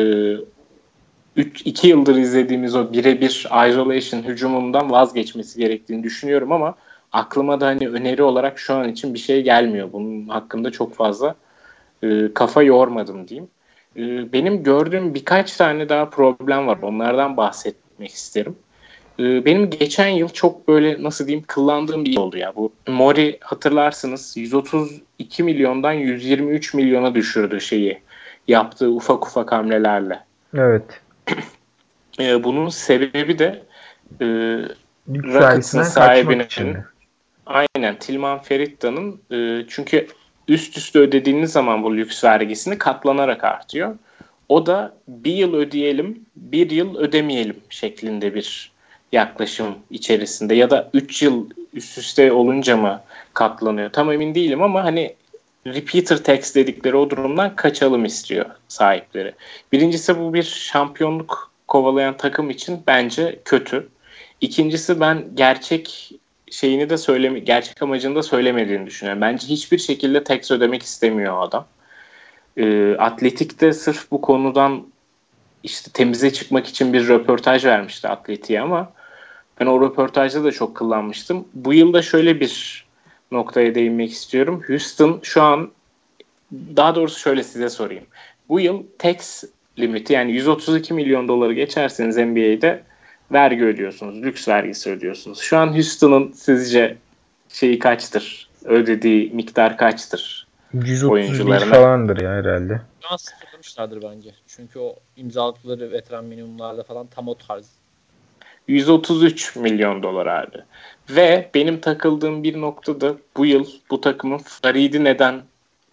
[1.36, 6.76] 2 yıldır izlediğimiz o birebir isolation hücumundan vazgeçmesi gerektiğini düşünüyorum ama
[7.12, 9.94] aklıma da hani öneri olarak şu an için bir şey gelmiyor.
[9.94, 11.36] Bunun hakkında çok fazla
[12.04, 13.50] e, kafa yormadım diyeyim.
[13.98, 16.78] E, benim gördüğüm birkaç tane daha problem var.
[16.82, 18.56] Onlardan bahsetmek isterim.
[19.20, 22.56] E, benim geçen yıl çok böyle nasıl diyeyim kıllandığım bir yıl oldu ya.
[22.56, 28.02] Bu Mori hatırlarsınız 132 milyondan 123 milyona düşürdü şeyi
[28.48, 30.20] yaptığı ufak ufak hamlelerle.
[30.58, 31.02] Evet.
[32.20, 33.64] E, bunun sebebi de
[34.22, 34.26] e,
[35.08, 36.78] Rockets'ın sahibinin
[37.46, 40.08] aynen Tilman Feritta'nın e, çünkü
[40.52, 43.96] üst üste ödediğiniz zaman bu lüks vergisini katlanarak artıyor.
[44.50, 48.72] O da bir yıl ödeyelim, bir yıl ödemeyelim şeklinde bir
[49.12, 53.02] yaklaşım içerisinde ya da 3 yıl üst üste olunca mı
[53.34, 55.16] katlanıyor tam emin değilim ama hani
[55.68, 59.34] repeater tax dedikleri o durumdan kaçalım istiyor sahipleri.
[59.72, 63.88] Birincisi bu bir şampiyonluk kovalayan takım için bence kötü.
[64.42, 66.12] İkincisi ben gerçek
[66.52, 69.22] şeyini de söyleme gerçek amacını da söylemediğini düşünüyorum.
[69.22, 71.66] Bence hiçbir şekilde tax ödemek istemiyor adam.
[72.58, 74.88] E, Atletik'te sırf bu konudan
[75.64, 78.92] işte temize çıkmak için bir röportaj vermişti Atletik'e ama
[79.60, 81.48] ben o röportajda da çok kullanmıştım.
[81.54, 82.86] Bu yılda şöyle bir
[83.32, 84.64] noktaya değinmek istiyorum.
[84.68, 85.72] Houston şu an
[86.52, 88.04] daha doğrusu şöyle size sorayım.
[88.50, 89.44] Bu yıl tax
[89.80, 92.84] limiti yani 132 milyon doları geçerseniz NBA'de
[93.34, 94.24] vergi ödüyorsunuz.
[94.24, 95.40] Lüks vergisi ödüyorsunuz.
[95.40, 96.98] Şu an Houston'ın sizce
[97.50, 98.50] şeyi kaçtır?
[98.66, 100.48] Ödediği miktar kaçtır?
[100.74, 102.82] 131 falandır ya herhalde.
[103.02, 104.30] Şu an sıfırlamışlardır bence.
[104.48, 107.70] Çünkü o imzaladıkları veteran minimumlarda falan tam o tarz
[108.68, 110.58] 133 milyon dolar abi.
[111.10, 115.42] Ve benim takıldığım bir noktada bu yıl bu takımın Farid'i neden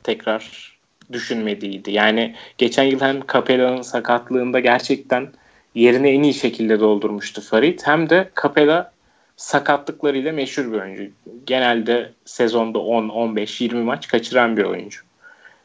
[0.03, 0.75] tekrar
[1.13, 1.91] düşünmediğiydi.
[1.91, 5.29] Yani geçen yıl hem Capella'nın sakatlığında gerçekten
[5.75, 7.81] yerini en iyi şekilde doldurmuştu Farid.
[7.85, 8.93] Hem de Capella
[9.37, 11.03] sakatlıklarıyla meşhur bir oyuncu.
[11.47, 15.01] Genelde sezonda 10, 15, 20 maç kaçıran bir oyuncu.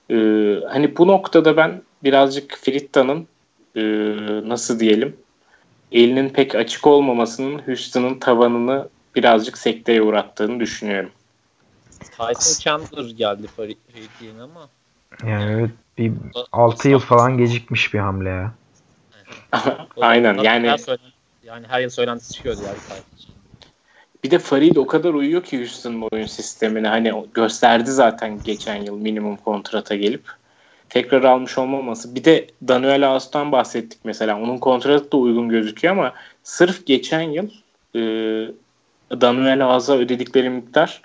[0.10, 0.16] Ee,
[0.70, 3.28] hani bu noktada ben birazcık Fritta'nın
[3.76, 3.82] e,
[4.50, 5.16] nasıl diyelim
[5.94, 11.10] elinin pek açık olmamasının Houston'ın tavanını birazcık sekteye uğrattığını düşünüyorum.
[12.00, 14.70] Tyson Chandler geldi Farid'in ama
[15.26, 16.14] yani evet bir
[16.52, 18.54] 6 yıl falan gecikmiş bir hamle ya.
[20.02, 20.76] Aynen yani
[21.44, 22.78] yani her yıl söylentisi çıkıyordu yani
[24.24, 26.88] bir de Farid o kadar uyuyor ki Houston oyun sistemine.
[26.88, 30.24] Hani gösterdi zaten geçen yıl minimum kontrata gelip
[30.90, 32.16] tekrar almış olmaması.
[32.16, 34.40] Bir de Daniel Ağustos'tan bahsettik mesela.
[34.40, 36.14] Onun kontratı da uygun gözüküyor ama
[36.44, 37.50] sırf geçen yıl
[37.96, 38.02] e,
[39.22, 41.02] Daniel Ağustos'a ödedikleri miktar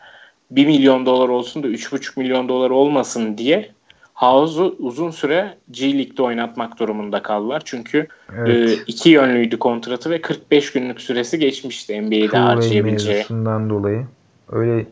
[0.51, 3.71] 1 milyon dolar olsun da 3,5 milyon dolar olmasın diye
[4.19, 7.63] House'u uzun süre G League'de oynatmak durumunda kaldılar.
[7.65, 8.07] Çünkü
[8.37, 8.71] evet.
[8.71, 13.25] e, iki yönlüydü kontratı ve 45 günlük süresi geçmişti NBA'de harcayabileceği.
[13.71, 14.07] dolayı.
[14.53, 14.87] Öyle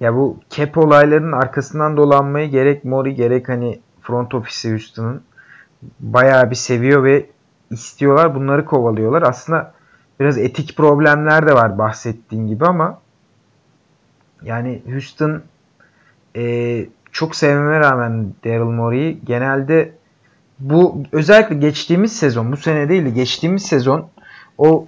[0.00, 5.22] ya bu cap olaylarının arkasından dolanmayı gerek Mori gerek hani front ofisi Houston'ın
[6.00, 7.26] bayağı bir seviyor ve
[7.70, 8.34] istiyorlar.
[8.34, 9.22] Bunları kovalıyorlar.
[9.22, 9.74] Aslında
[10.20, 13.00] biraz etik problemler de var bahsettiğin gibi ama
[14.42, 15.42] yani Houston
[16.36, 16.86] e,
[17.16, 19.92] çok sevmeme rağmen Daryl Morey'i genelde
[20.58, 24.08] bu özellikle geçtiğimiz sezon bu sene değil de geçtiğimiz sezon
[24.58, 24.86] o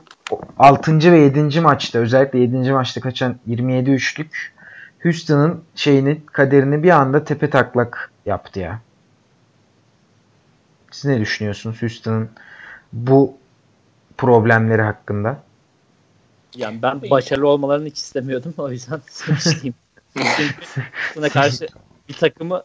[0.59, 1.13] 6.
[1.13, 1.61] ve 7.
[1.61, 2.73] maçta özellikle 7.
[2.73, 4.55] maçta kaçan 27 üçlük
[5.03, 8.81] Houston'ın şeyini kaderini bir anda tepe taklak yaptı ya.
[10.91, 12.31] Siz ne düşünüyorsunuz Houston'ın
[12.93, 13.35] bu
[14.19, 15.43] problemleri hakkında?
[16.57, 19.01] Yani ben başarılı olmalarını hiç istemiyordum o yüzden.
[19.43, 19.73] Çünkü
[20.15, 21.69] Houston'a karşı
[22.09, 22.63] bir takımı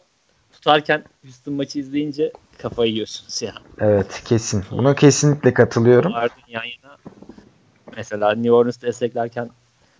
[0.52, 3.54] tutarken Houston maçı izleyince kafayı yiyorsunuz ya.
[3.78, 4.64] Evet kesin.
[4.70, 6.12] Buna kesinlikle katılıyorum.
[6.12, 6.96] Vardın yan yana.
[7.96, 9.50] Mesela New Orleans desteklerken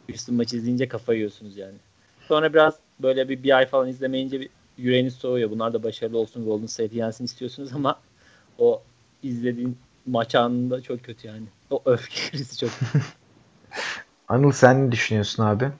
[0.09, 1.77] Houston maçı izleyince kafayı yiyorsunuz yani.
[2.29, 5.51] Sonra biraz böyle bir, bir ay falan izlemeyince bir yüreğiniz soğuyor.
[5.51, 8.01] Bunlar da başarılı olsun Golden State yensin istiyorsunuz ama
[8.59, 8.83] o
[9.23, 11.47] izlediğin maç anında çok kötü yani.
[11.71, 12.71] O öfke krizi çok
[14.29, 15.71] Anıl sen ne düşünüyorsun abi?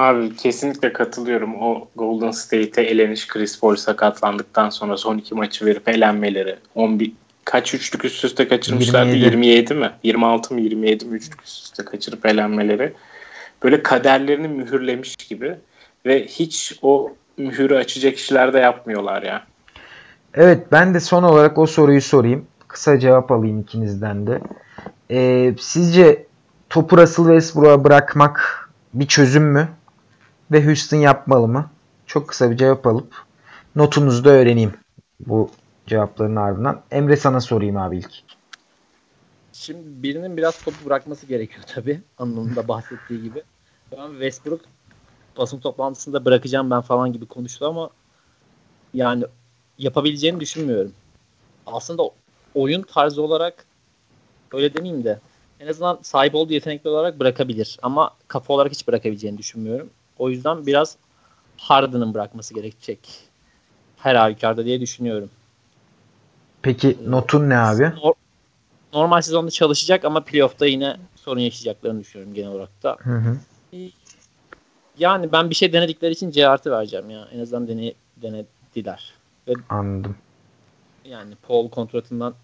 [0.00, 1.62] Abi kesinlikle katılıyorum.
[1.62, 6.56] O Golden State'e eleniş Chris Paul sakatlandıktan sonra son iki maçı verip elenmeleri.
[6.74, 7.12] 11
[7.44, 9.16] kaç üçlük üst üste kaçırmışlardı?
[9.16, 9.90] 27, 27 mi?
[10.02, 12.92] 26 mı 27 mi üçlük üst üste kaçırıp elenmeleri.
[13.62, 15.54] Böyle kaderlerini mühürlemiş gibi
[16.06, 19.44] ve hiç o mühürü açacak işler de yapmıyorlar ya.
[20.34, 22.46] Evet ben de son olarak o soruyu sorayım.
[22.68, 24.40] Kısa cevap alayım ikinizden de.
[25.10, 26.26] Ee, sizce
[26.70, 29.68] topu Russell Westbrook'a bırakmak bir çözüm mü?
[30.50, 31.70] Ve Houston yapmalı mı?
[32.06, 33.14] Çok kısa bir cevap alıp
[33.76, 34.72] notunuzu da öğreneyim
[35.26, 35.50] bu
[35.86, 36.82] cevapların ardından.
[36.90, 38.10] Emre sana sorayım abi ilk.
[39.52, 42.00] Şimdi birinin biraz topu bırakması gerekiyor tabii.
[42.18, 43.42] Anıl'ın da bahsettiği gibi.
[43.92, 44.60] Ben Westbrook
[45.38, 47.90] basın toplantısında bırakacağım ben falan gibi konuştu ama
[48.94, 49.24] yani
[49.78, 50.92] yapabileceğini düşünmüyorum.
[51.66, 52.02] Aslında
[52.54, 53.66] oyun tarzı olarak
[54.52, 55.18] öyle demeyeyim de
[55.60, 57.78] en azından sahip olduğu yetenekli olarak bırakabilir.
[57.82, 59.90] Ama kafa olarak hiç bırakabileceğini düşünmüyorum.
[60.20, 60.96] O yüzden biraz
[61.56, 62.98] Harden'ın bırakması gerekecek.
[63.96, 65.30] Her halükarda diye düşünüyorum.
[66.62, 67.92] Peki notun ne abi?
[68.92, 72.96] Normal sezonda çalışacak ama playoff'ta yine sorun yaşayacaklarını düşünüyorum genel olarak da.
[73.00, 73.36] Hı hı.
[74.98, 77.28] Yani ben bir şey denedikleri için C artı vereceğim ya.
[77.32, 79.14] En azından dene, denediler.
[79.48, 80.16] Ve Anladım.
[81.04, 82.34] Yani Paul kontratından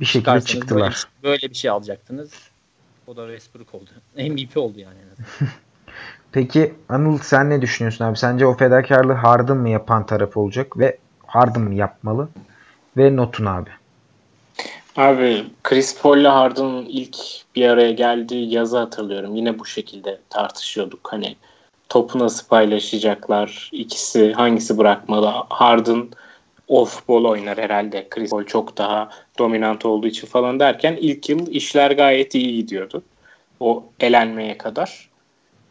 [0.00, 0.80] bir şekilde çıktılar.
[0.80, 2.32] Böyle bir, böyle bir şey alacaktınız.
[3.06, 3.90] O da Westbrook oldu.
[4.16, 5.52] MVP oldu yani en azından.
[6.32, 8.18] Peki Anıl sen ne düşünüyorsun abi?
[8.18, 12.28] Sence o fedakarlığı Harden mı yapan taraf olacak ve Harden mı yapmalı?
[12.96, 13.70] Ve notun abi.
[14.96, 17.16] Abi Chris Paul ile Harden'ın ilk
[17.56, 19.36] bir araya geldiği yazı hatırlıyorum.
[19.36, 21.12] Yine bu şekilde tartışıyorduk.
[21.12, 21.36] Hani
[21.88, 23.70] topu nasıl paylaşacaklar?
[23.72, 25.32] İkisi hangisi bırakmalı?
[25.48, 26.08] Harden
[26.68, 28.08] off ball oynar herhalde.
[28.10, 29.08] Chris Paul çok daha
[29.38, 33.02] dominant olduğu için falan derken ilk yıl işler gayet iyi gidiyordu.
[33.60, 35.11] O elenmeye kadar.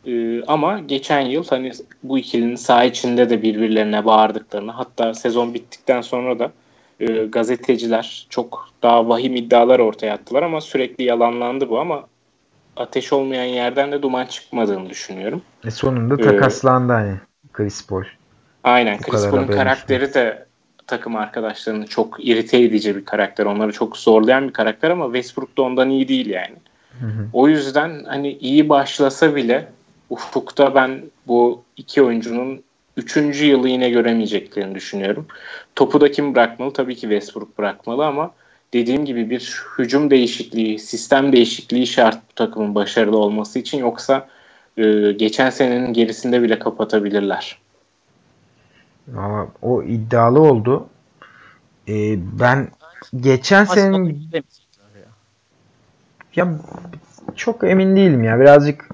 [0.08, 1.72] Ee, ama geçen yıl hani
[2.04, 6.52] bu ikilinin saha içinde de birbirlerine bağırdıklarını hatta sezon bittikten sonra da
[7.00, 12.06] e, gazeteciler çok daha vahim iddialar ortaya attılar ama sürekli yalanlandı bu ama
[12.76, 15.42] ateş olmayan yerden de duman çıkmadığını düşünüyorum.
[15.66, 17.16] E sonunda takaslandı ee, hani
[17.54, 18.04] Chris Paul.
[18.64, 18.98] Aynen.
[19.00, 20.46] Bu Chris Paul'un karakteri de
[20.88, 23.46] takım arkadaşlarını çok irite edici bir karakter.
[23.46, 26.56] Onları çok zorlayan bir karakter ama Westbrook da ondan iyi değil yani.
[27.00, 27.28] Hı hı.
[27.34, 29.68] O yüzden hani iyi başlasa bile
[30.12, 32.64] ufukta ben bu iki oyuncunun
[32.98, 35.28] üçüncü yılı yine göremeyeceklerini düşünüyorum.
[35.76, 36.74] Topu da kim bırakmalı?
[36.74, 38.32] Tabii ki Westbrook bırakmalı ama
[38.74, 44.28] dediğim gibi bir hücum değişikliği, sistem değişikliği şart bu takımın başarılı olması için yoksa
[44.78, 47.58] e, geçen senenin gerisinde bile kapatabilirler.
[49.18, 50.88] Ama o iddialı oldu.
[51.88, 52.68] Ee, ben
[53.20, 54.30] geçen senenin
[56.36, 56.48] ya
[57.36, 58.40] çok emin değilim ya.
[58.40, 58.90] Birazcık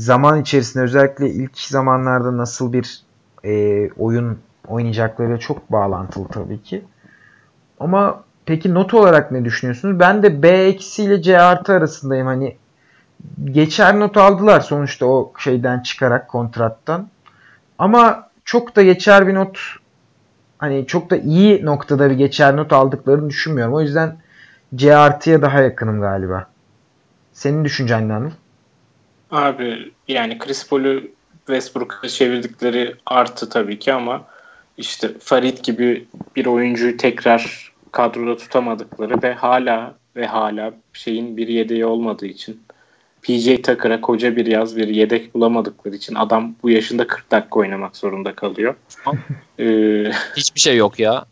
[0.00, 3.02] zaman içerisinde özellikle ilk zamanlarda nasıl bir
[3.44, 4.38] e, oyun
[4.68, 6.84] oynayacakları çok bağlantılı tabii ki.
[7.80, 10.00] Ama peki not olarak ne düşünüyorsunuz?
[10.00, 12.26] Ben de B eksi ile C artı arasındayım.
[12.26, 12.56] Hani
[13.44, 17.08] geçer not aldılar sonuçta o şeyden çıkarak kontrattan.
[17.78, 19.58] Ama çok da geçer bir not
[20.58, 23.74] hani çok da iyi noktada bir geçer not aldıklarını düşünmüyorum.
[23.74, 24.16] O yüzden
[24.74, 26.46] C artıya daha yakınım galiba.
[27.32, 28.30] Senin düşüncen ne Anıl?
[29.30, 31.02] Abi yani Chris Paul'u
[31.46, 34.26] Westbrook'a çevirdikleri artı tabii ki ama
[34.78, 36.06] işte Farid gibi
[36.36, 42.62] bir oyuncuyu tekrar kadroda tutamadıkları ve hala ve hala şeyin bir yedeği olmadığı için
[43.22, 47.96] PJ Tucker'a koca bir yaz bir yedek bulamadıkları için adam bu yaşında 40 dakika oynamak
[47.96, 48.74] zorunda kalıyor.
[49.58, 51.24] ee, Hiçbir şey yok ya.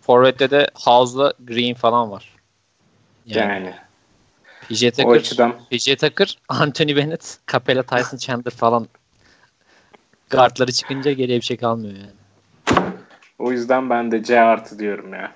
[0.00, 2.34] Forvet'te de House'la Green falan var.
[3.26, 3.52] Yani.
[3.52, 3.74] yani.
[4.68, 5.54] PJ Tucker, o açıdan...
[5.70, 8.88] PJ Tucker, Anthony Bennett, Capella Tyson Chandler falan
[10.30, 12.12] Guardları çıkınca geriye bir şey kalmıyor yani.
[13.38, 15.32] O yüzden ben de C artı diyorum ya.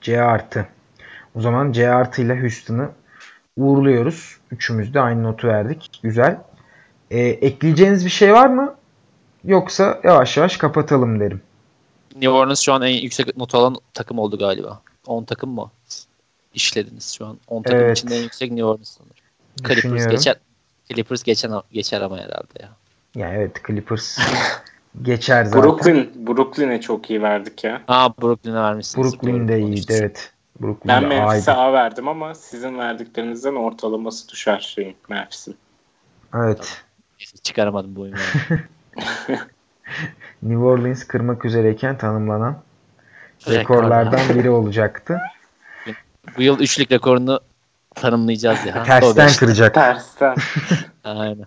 [0.00, 0.66] C artı.
[1.34, 2.90] O zaman C artı ile Houston'ı
[3.56, 4.36] uğurluyoruz.
[4.50, 6.00] Üçümüz de aynı notu verdik.
[6.02, 6.40] Güzel.
[7.10, 8.74] Ee, ekleyeceğiniz bir şey var mı?
[9.44, 11.42] Yoksa yavaş yavaş kapatalım derim.
[12.14, 14.82] New Orleans şu an en yüksek not alan takım oldu galiba.
[15.06, 15.70] 10 takım mı?
[16.54, 17.38] İşlediniz şu an.
[17.48, 17.98] 10 takım evet.
[17.98, 19.14] içinde en yüksek New Orleans sanırım.
[19.68, 20.36] Clippers geçer,
[20.88, 22.68] Clippers geçen geçer ama herhalde ya.
[23.14, 24.18] Ya evet Clippers
[25.02, 25.62] geçer zaten.
[25.62, 27.82] Brooklyn Brooklyn'e çok iyi verdik ya.
[27.88, 29.12] Aa Brooklyn'e vermişsiniz.
[29.12, 30.32] Brooklyn de iyiydi evet.
[30.62, 35.56] Brooklyn ben Memphis'e A verdim ama sizin verdiklerinizden ortalaması düşer şeyin Memphis'in.
[36.34, 36.82] Evet.
[37.42, 38.16] Çıkaramadım bu oyunu.
[40.42, 42.58] New Orleans kırmak üzereyken tanımlanan
[43.48, 45.18] rekorlardan biri olacaktı.
[46.36, 47.40] Bu yıl üçlük rekorunu
[47.94, 48.82] tanımlayacağız ya.
[48.82, 49.74] Tersten kıracak.
[49.74, 50.36] Tersten.
[51.04, 51.46] Aynen.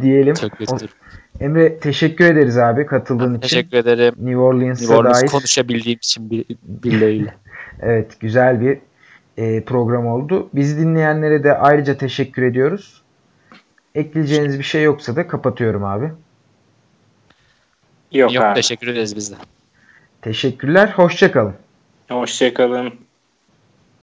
[0.00, 0.34] Diyelim.
[0.34, 0.88] Çok kötü.
[1.40, 3.48] Emre teşekkür ederiz abi katıldığın ben için.
[3.48, 4.14] Teşekkür ederim.
[4.18, 5.30] New Orleans'a New Orleans dair.
[5.30, 7.34] konuşabildiğim için bir, birileriyle.
[7.82, 8.78] evet güzel bir
[9.36, 10.48] e, program oldu.
[10.54, 13.02] Bizi dinleyenlere de ayrıca teşekkür ediyoruz.
[13.94, 16.12] Ekleyeceğiniz bir şey yoksa da kapatıyorum abi.
[18.12, 18.54] Yok, Yok abi.
[18.54, 19.36] teşekkür ederiz biz de.
[20.22, 20.88] Teşekkürler.
[20.88, 21.54] Hoşçakalın.
[22.08, 22.92] Hoşçakalın.